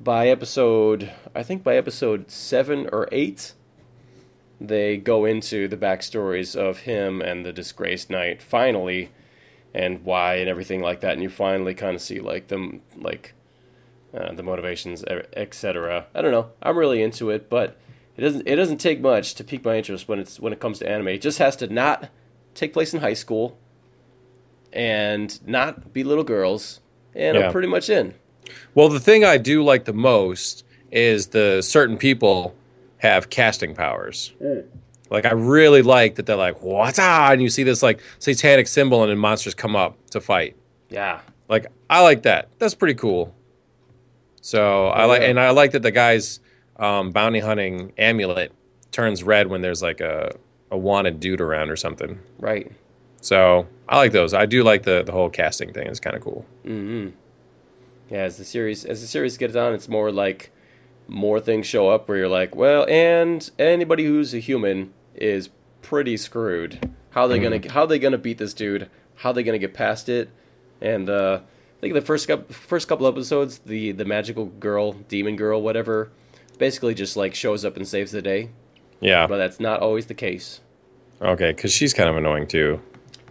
[0.00, 3.52] by episode, I think by episode seven or eight,
[4.60, 9.10] they go into the backstories of him and the disgraced knight finally,
[9.74, 13.34] and why and everything like that, and you finally kind of see like them like
[14.12, 16.06] uh, the motivations, etc.
[16.14, 16.50] I don't know.
[16.62, 17.78] I'm really into it, but
[18.16, 20.78] it doesn't it doesn't take much to pique my interest when it's when it comes
[20.80, 21.08] to anime.
[21.08, 22.08] It just has to not
[22.54, 23.58] take place in high school
[24.72, 26.80] and not be little girls,
[27.14, 27.46] and Yeah.
[27.46, 28.14] I'm pretty much in.
[28.74, 32.54] Well, the thing I do like the most is the certain people
[32.98, 34.32] have casting powers.
[35.10, 38.68] Like I really like that they're like, what's ah, and you see this like satanic
[38.68, 40.56] symbol, and then monsters come up to fight.
[40.88, 42.48] Yeah, Like I like that.
[42.58, 43.34] That's pretty cool.
[44.40, 46.40] So I like, and I like that the guy's
[46.76, 48.52] um, bounty hunting amulet
[48.90, 50.34] turns red when there's like a
[50.70, 52.20] a wanted dude around or something.
[52.38, 52.70] right.
[53.22, 54.32] So I like those.
[54.32, 55.86] I do like the the whole casting thing.
[55.88, 56.46] It's kind of cool.
[58.10, 60.50] Yeah, as the series as the series gets on, it's more like
[61.06, 65.50] more things show up where you're like, well, and anybody who's a human is
[65.82, 66.90] pretty screwed.
[67.10, 68.90] How they gonna how they gonna beat this dude?
[69.16, 70.30] How they gonna get past it?
[70.80, 75.36] And uh, I think the first couple first couple episodes, the the magical girl, demon
[75.36, 76.10] girl, whatever,
[76.58, 78.50] basically just like shows up and saves the day.
[79.00, 79.26] Yeah.
[79.26, 80.60] But that's not always the case.
[81.22, 82.80] Okay, because she's kind of annoying too.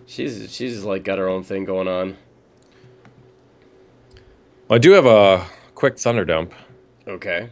[0.06, 2.18] She's she's like got her own thing going on.
[4.70, 6.54] Well, I do have a quick thunder dump.
[7.08, 7.50] Okay.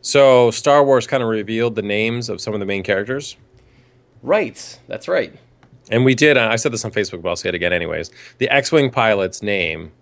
[0.00, 3.36] So Star Wars kind of revealed the names of some of the main characters.
[4.20, 4.80] Right.
[4.88, 5.32] That's right.
[5.90, 6.36] And we did.
[6.36, 8.10] I said this on Facebook, but I'll say it again, anyways.
[8.38, 9.92] The X-wing pilot's name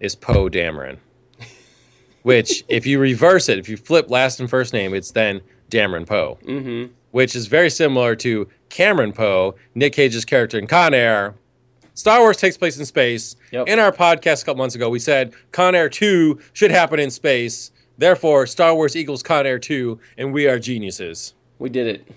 [0.00, 0.96] is Poe Dameron,
[2.22, 6.06] which, if you reverse it, if you flip last and first name, it's then Dameron
[6.06, 6.92] Poe, mm-hmm.
[7.10, 11.34] which is very similar to Cameron Poe, Nick Cage's character in Con Air.
[11.94, 13.36] Star Wars takes place in space.
[13.50, 13.68] Yep.
[13.68, 17.10] In our podcast a couple months ago, we said Con Air 2 should happen in
[17.10, 17.70] space.
[17.98, 21.34] Therefore, Star Wars equals Con Air 2, and we are geniuses.
[21.58, 22.08] We did it.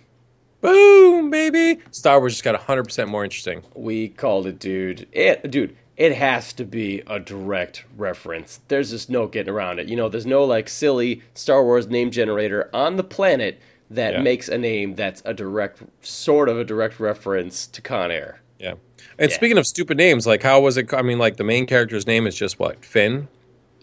[0.62, 1.80] Boom, baby!
[1.92, 3.62] Star Wars just got 100% more interesting.
[3.76, 5.08] We called it, dude.
[5.12, 8.62] It, dude, it has to be a direct reference.
[8.68, 9.90] There's just no getting around it.
[9.90, 13.60] You know, there's no like silly Star Wars name generator on the planet
[13.92, 14.22] that Yeah.
[14.22, 18.42] makes a name that's a direct, sort of a direct reference to Con Air.
[18.58, 18.76] Yeah.
[19.18, 19.36] And Yeah.
[19.36, 20.94] speaking of stupid names, like how was it?
[20.94, 23.28] I mean, like the main character's name is just what Finn.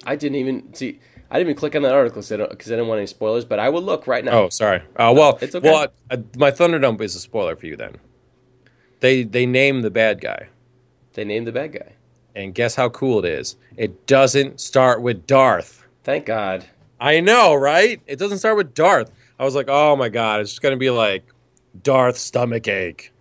[0.04, 0.98] I didn't even see.
[1.30, 3.44] I didn't even click on that article because I, I didn't want any spoilers.
[3.44, 4.32] But I will look right now.
[4.32, 4.82] Oh, sorry.
[4.96, 5.70] Uh, well, it's okay.
[5.70, 7.96] Well, uh, my Thunderdump is a spoiler for you then.
[9.00, 10.48] They they name the bad guy,
[11.14, 11.92] They name the bad guy.
[12.34, 13.56] and guess how cool it is?
[13.76, 15.86] It doesn't start with Darth.
[16.04, 16.66] Thank God.
[17.00, 18.00] I know, right?
[18.06, 19.10] It doesn't start with Darth.
[19.38, 21.24] I was like, oh my god, it's just gonna be like
[21.82, 23.11] Darth stomach ache.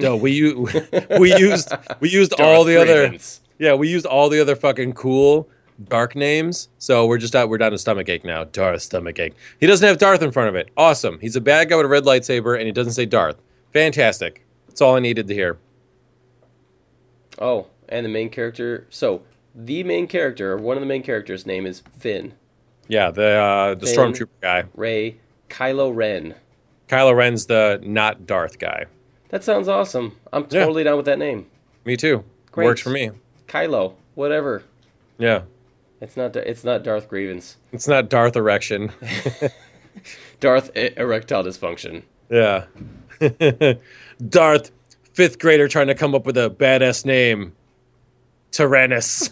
[0.00, 0.68] No, we u-
[1.18, 3.40] we used we used all Darth the other Grievance.
[3.58, 5.48] yeah we used all the other fucking cool
[5.88, 6.68] dark names.
[6.78, 8.44] So we're just out we're down to stomach ache now.
[8.44, 9.34] Darth stomach ache.
[9.60, 10.68] He doesn't have Darth in front of it.
[10.76, 11.18] Awesome.
[11.20, 13.36] He's a bad guy with a red lightsaber, and he doesn't say Darth.
[13.72, 14.44] Fantastic.
[14.68, 15.58] That's all I needed to hear.
[17.38, 18.86] Oh, and the main character.
[18.90, 19.22] So
[19.54, 22.34] the main character, or one of the main characters' name is Finn.
[22.88, 23.96] Yeah, the uh, the Finn.
[24.12, 24.64] stormtrooper guy.
[24.74, 25.16] Rey
[25.48, 26.34] Kylo Ren.
[26.88, 28.84] Kylo Ren's the not Darth guy.
[29.34, 30.14] That sounds awesome.
[30.32, 30.60] I'm Yeah.
[30.60, 31.46] totally down with that name.
[31.84, 32.22] Me too.
[32.52, 32.66] Great.
[32.66, 33.10] Works for me.
[33.48, 34.62] Kylo, whatever.
[35.18, 35.42] Yeah.
[36.00, 36.36] It's not.
[36.36, 37.56] It's not Darth Grievance.
[37.72, 38.92] It's not Darth Erection.
[40.40, 42.04] Darth erectile dysfunction.
[42.30, 42.66] Yeah.
[44.28, 44.70] Darth,
[45.12, 47.54] fifth grader trying to come up with a badass name.
[48.52, 49.30] Tyrannus.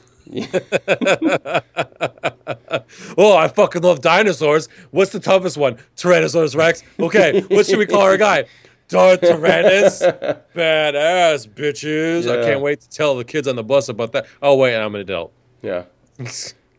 [3.16, 4.68] oh, I fucking love dinosaurs.
[4.90, 5.78] What's the toughest one?
[5.96, 6.82] Tyrannosaurus Rex.
[6.98, 8.46] Okay, what should we call our guy?
[8.88, 10.02] Darth Tyrannus.
[10.54, 12.30] Badass, bitches.
[12.30, 14.26] I can't wait to tell the kids on the bus about that.
[14.42, 15.32] Oh, wait, I'm an adult.
[15.62, 15.84] Yeah.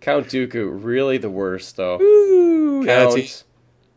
[0.01, 1.97] Count Dooku, really the worst though.
[2.01, 3.31] Ooh, Count he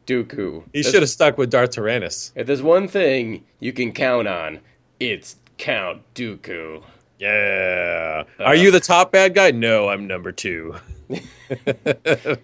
[0.07, 0.63] Dooku.
[0.73, 2.31] he should have stuck with Darth Tyrannus.
[2.37, 4.61] If there's one thing you can count on,
[5.01, 6.85] it's Count Dooku.
[7.19, 8.23] Yeah.
[8.39, 9.51] Uh, Are you the top bad guy?
[9.51, 10.77] No, I'm number two.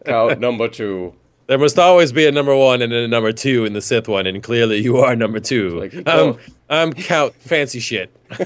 [0.05, 1.15] Count number two.
[1.47, 4.27] There must always be a number one and a number two in the Sith one,
[4.27, 5.71] and clearly you are number two.
[5.81, 6.39] Like, I'm, oh.
[6.71, 8.11] I'm Count Fancy Shit.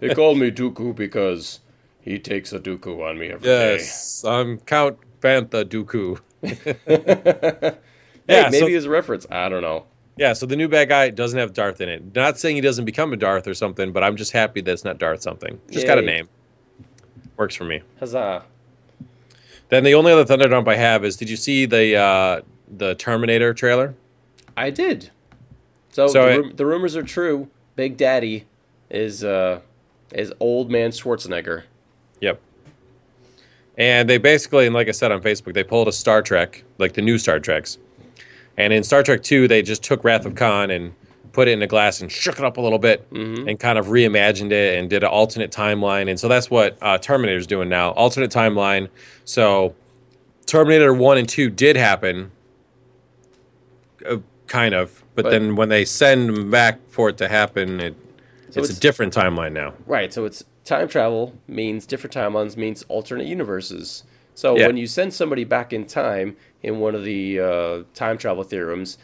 [0.00, 1.60] They call me Dooku because
[2.00, 3.74] he takes a Dooku on me every day.
[3.74, 6.20] Yes, I'm Count Bantha Dooku.
[8.28, 9.24] Hey, Yeah, maybe so- it's a reference.
[9.30, 9.86] I don't know.
[10.16, 12.14] Yeah, so the new bad guy doesn't have Darth in it.
[12.14, 14.82] Not saying he doesn't become a Darth or something, but I'm just happy that it's
[14.84, 15.60] not Darth something.
[15.70, 16.28] Just got a name.
[17.36, 17.82] Works for me.
[18.00, 18.42] Huzzah.
[19.68, 22.94] Then the only other Thunder Dump I have is did you see the uh, the
[22.94, 23.94] Terminator trailer?
[24.56, 25.10] I did.
[25.90, 27.48] So, So the, it- the rumors are true.
[27.74, 28.46] Big Daddy
[28.90, 29.60] is uh
[30.12, 31.64] is old man Schwarzenegger.
[32.20, 32.40] Yep.
[33.78, 36.94] And they basically, and like I said on Facebook, they pulled a Star Trek, like
[36.94, 37.76] the new Star Treks.
[38.56, 40.94] And in Star Trek 2, they just took Wrath of Khan and
[41.36, 43.88] put it in a glass and shook it up a little bit and kind of
[43.88, 46.08] reimagined it and did an alternate timeline.
[46.08, 48.88] And so that's what uh, Terminator's doing now alternate timeline.
[49.26, 49.74] So
[50.46, 52.30] Terminator 1 and 2 did happen,
[54.08, 54.16] uh,
[54.46, 55.04] kind of.
[55.14, 57.94] But, But- then when they send them back for it to happen, it,
[58.50, 59.74] So it's, it's- a different timeline now.
[59.86, 60.12] Right.
[60.14, 64.04] So it's time travel means different timelines means alternate universes.
[64.34, 64.68] So Yeah.
[64.68, 68.96] when you send somebody back in time in one of the uh, time travel theorems,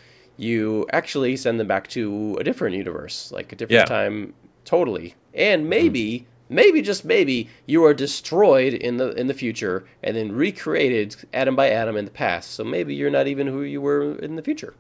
[0.43, 3.85] you actually send them back to a different universe, like a different Yeah.
[3.85, 4.35] time,
[4.65, 5.15] totally.
[5.35, 10.33] And maybe, maybe just maybe, you are destroyed in the in the future and then
[10.33, 12.51] recreated atom by atom in the past.
[12.53, 14.75] So maybe you're not even who you were in the future.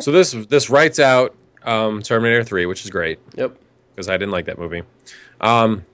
[0.00, 3.56] So this this writes out um, Terminator 3, which is great Yep.
[3.94, 4.82] because I didn't like that movie.
[5.40, 5.84] Um,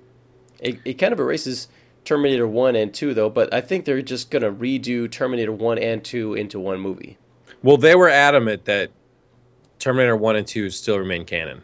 [0.60, 1.68] It, it kind of erases
[2.04, 5.78] Terminator 1 and 2, though, but I think they're just going to redo Terminator 1
[5.78, 7.18] and 2 into one movie.
[7.62, 8.90] Well, they were adamant that
[9.78, 11.62] Terminator 1 and 2 still remain canon.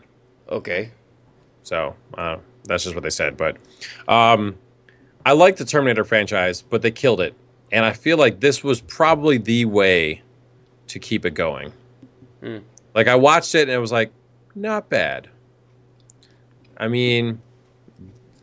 [0.48, 0.90] Okay.
[1.62, 3.36] So uh, that's just what they said.
[3.36, 3.56] But
[4.08, 4.56] um,
[5.24, 7.34] I like the Terminator franchise, but they killed it.
[7.72, 10.22] And I feel like this was probably the way
[10.88, 11.72] to keep it going.
[12.94, 14.12] Like, I watched it and it was like,
[14.54, 15.28] not bad.
[16.76, 17.40] I mean,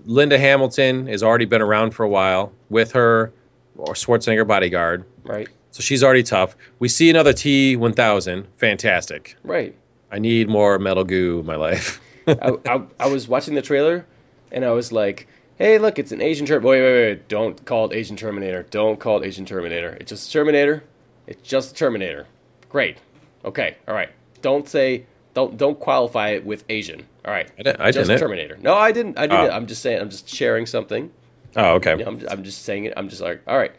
[0.05, 3.31] Linda Hamilton has already been around for a while with her
[3.77, 5.05] or Schwarzenegger bodyguard.
[5.23, 5.47] Right.
[5.71, 6.55] So she's already tough.
[6.79, 8.47] We see another T 1000.
[8.57, 9.35] Fantastic.
[9.43, 9.75] Right.
[10.11, 12.01] I need more metal goo in my life.
[12.27, 14.05] I, I, I was watching the trailer
[14.51, 16.67] and I was like, hey, look, it's an Asian Terminator.
[16.69, 17.27] Wait, wait, wait.
[17.29, 18.63] Don't call it Asian Terminator.
[18.69, 19.97] Don't call it Asian Terminator.
[19.99, 20.83] It's just Terminator.
[21.27, 22.27] It's just Terminator.
[22.67, 22.97] Great.
[23.45, 23.77] Okay.
[23.87, 24.09] All right.
[24.41, 27.05] Don't say, don't don't qualify it with Asian.
[27.23, 27.49] All right.
[27.57, 28.19] I, didn't- I just didn't.
[28.19, 28.57] Terminator.
[28.61, 29.17] No, I didn't.
[29.17, 29.45] I didn't.
[29.51, 29.51] Oh.
[29.51, 31.11] I'm just saying, I'm just sharing something.
[31.55, 31.97] Oh, okay.
[31.99, 32.93] Yeah, I'm, I'm just saying it.
[32.97, 33.71] I'm just like, all right,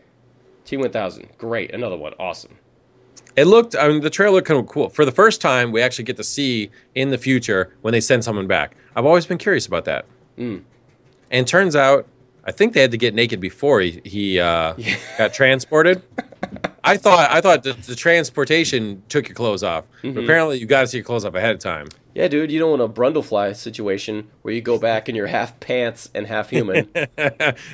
[0.67, 2.57] T1000, great, another one, awesome.
[3.35, 4.89] It looked, I mean, the trailer looked kind of cool.
[4.91, 8.25] For the first time, we actually get to see in the future when they send
[8.25, 8.77] someone back.
[8.95, 10.05] I've always been curious about that.
[11.31, 12.07] And turns out,
[12.45, 14.75] I think they had to get naked before he, he uh,
[15.19, 16.03] got transported.
[16.85, 20.81] I thought I thought the, the transportation took your clothes off, but apparently you got
[20.81, 21.87] to see your clothes off ahead of time.
[22.15, 25.59] Yeah, dude, you don't want a Brundlefly situation where you go back and you're half
[25.61, 26.91] pants and half human.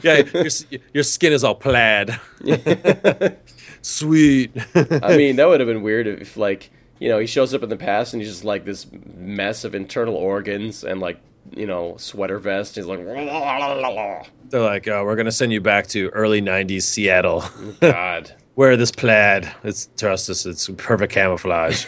[0.02, 0.46] yeah, your,
[0.94, 2.18] your skin is all plaid.
[3.82, 4.52] Sweet.
[4.74, 7.68] I mean, that would have been weird if, like, you know, he shows up in
[7.68, 8.86] the past and he's just like this
[9.16, 11.20] mess of internal organs and like,
[11.54, 12.76] you know, sweater vest.
[12.76, 12.98] He's like,
[14.50, 17.44] They're like, oh, we're gonna send you back to early '90s Seattle.
[17.80, 18.32] God.
[18.56, 19.50] Wear this plaid.
[19.62, 20.44] It's trust us.
[20.44, 21.86] It's perfect camouflage.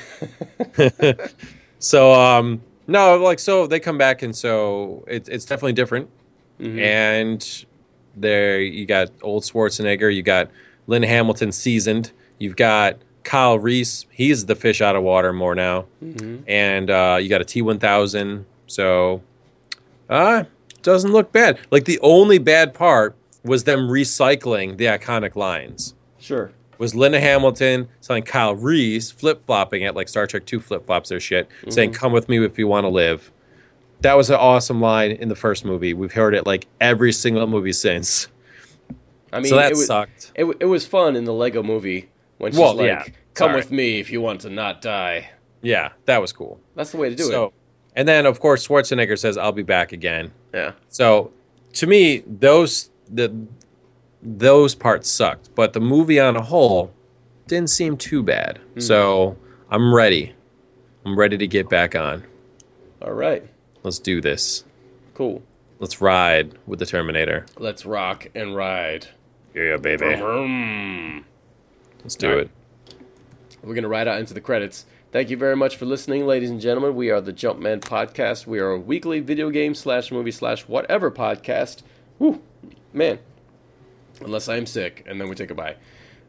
[1.80, 6.08] So, um, no, like, so they come back, and so it's it's definitely different.
[6.78, 7.64] And
[8.16, 10.14] there, you got old Schwarzenegger.
[10.14, 10.50] You got
[10.86, 12.12] Lynn Hamilton seasoned.
[12.38, 14.06] You've got Kyle Reese.
[14.10, 15.86] He's the fish out of water more now.
[16.46, 18.44] And uh, you got a T1000.
[18.66, 19.22] So,
[20.08, 20.44] uh,
[20.82, 21.58] doesn't look bad.
[21.70, 25.94] Like the only bad part was them recycling the iconic lines.
[26.18, 26.52] Sure.
[26.80, 31.10] Was Linda Hamilton telling Kyle Reese flip flopping it like Star Trek Two flip flops
[31.10, 32.00] their shit, saying mm-hmm.
[32.00, 33.30] "Come with me if you want to live."
[34.00, 35.92] That was an awesome line in the first movie.
[35.92, 38.28] We've heard it like every single movie since.
[39.30, 40.32] I mean, So that it was, sucked.
[40.34, 42.08] It, it was fun in the Lego movie
[42.38, 43.04] when she's Well, like, yeah.
[43.34, 43.56] "Come Sorry.
[43.56, 46.58] with me if you want to not die." Yeah, that was cool.
[46.76, 47.52] That's the way to do so,
[47.94, 50.72] and then of course Schwarzenegger says, "I'll be back again." Yeah.
[50.88, 51.30] So,
[51.74, 53.34] to me, those the
[54.22, 56.92] those parts sucked, but the movie on a whole
[57.46, 58.58] didn't seem too bad.
[58.74, 58.80] Hmm.
[58.80, 59.36] So,
[59.70, 60.34] I'm ready.
[61.04, 62.24] I'm ready to get back on.
[63.02, 63.46] All right.
[63.82, 64.64] Let's do this.
[65.14, 65.42] Cool.
[65.78, 67.46] Let's ride with the Terminator.
[67.58, 69.08] Let's rock and ride.
[69.54, 70.16] Yeah, baby.
[70.16, 71.24] Vroom.
[72.02, 72.38] Let's do right.
[72.38, 72.50] it.
[73.62, 74.84] We're going to ride out into the credits.
[75.12, 76.94] Thank you very much for listening, ladies and gentlemen.
[76.94, 78.46] We are the Jumpman Podcast.
[78.46, 81.82] We are a weekly video game slash movie slash whatever podcast.
[82.18, 82.42] Whew,
[82.92, 83.18] man.
[84.20, 85.74] Unless I'm sick, and then we take a bye.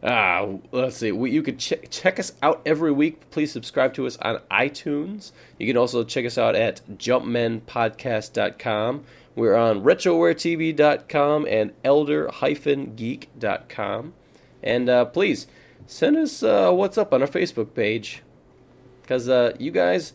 [0.04, 1.12] Ah, let's see.
[1.12, 3.30] We, you could check check us out every week.
[3.30, 5.32] Please subscribe to us on iTunes.
[5.60, 9.04] You can also check us out at jumpmanpodcast.com.
[9.36, 14.14] We're on retrowaretv.com and elder-geek.com.
[14.64, 15.48] And uh, please
[15.88, 18.22] send us uh, what's up on our Facebook page
[19.02, 20.14] because uh, you guys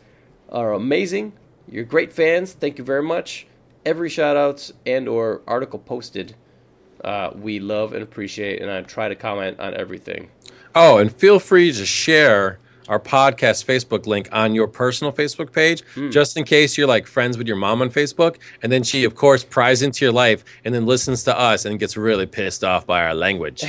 [0.51, 1.33] are amazing.
[1.69, 2.53] You're great fans.
[2.53, 3.47] Thank you very much.
[3.85, 6.35] Every shout outs and or article posted,
[7.07, 10.29] uh, we love and appreciate, and I try to comment on everything.
[10.75, 15.83] Oh, and feel free to share our podcast Facebook link on your personal Facebook page,
[16.11, 19.15] just in case you're like friends with your mom on Facebook, and then she, of
[19.15, 22.87] course, pries into your life and then listens to us and gets really pissed off
[22.87, 23.65] by our language.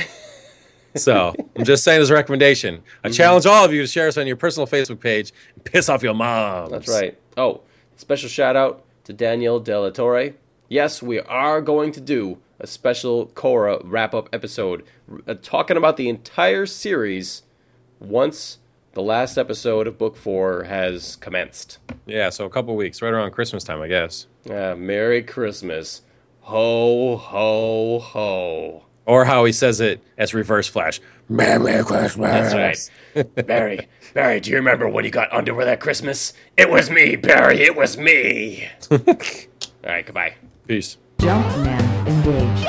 [0.96, 2.82] so I'm just saying as a recommendation.
[3.04, 5.88] I challenge all of you to share us on your personal Facebook page and piss
[5.88, 6.70] off your mom.
[6.70, 7.18] That's right.
[7.36, 7.62] Oh,
[7.96, 10.34] special shout out to Daniel Della Torre.
[10.68, 14.84] Yes, we are going to do a special Korra wrap up episode
[15.26, 17.42] uh, talking about the entire series
[18.00, 18.58] once
[18.92, 21.78] the last episode of book four has commenced.
[22.06, 24.26] Yeah, so a couple weeks, right around Christmas time, I guess.
[24.44, 26.02] Yeah, Merry Christmas.
[26.40, 28.84] Ho, ho, ho.
[29.06, 31.00] Or how he says it as reverse flash.
[31.28, 32.52] Merry Christmas.
[32.52, 33.34] That's right.
[33.46, 36.32] Barry, Barry, do you remember when you got underwear that Christmas?
[36.56, 37.62] It was me, Barry.
[37.62, 38.68] It was me.
[38.90, 38.98] All
[39.84, 40.34] right, goodbye.
[40.66, 40.96] Peace.
[42.08, 42.66] Engaged.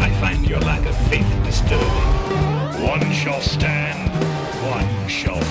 [0.00, 1.86] I find your lack of faith disturbing.
[2.84, 4.10] One shall stand,
[4.68, 5.49] one shall.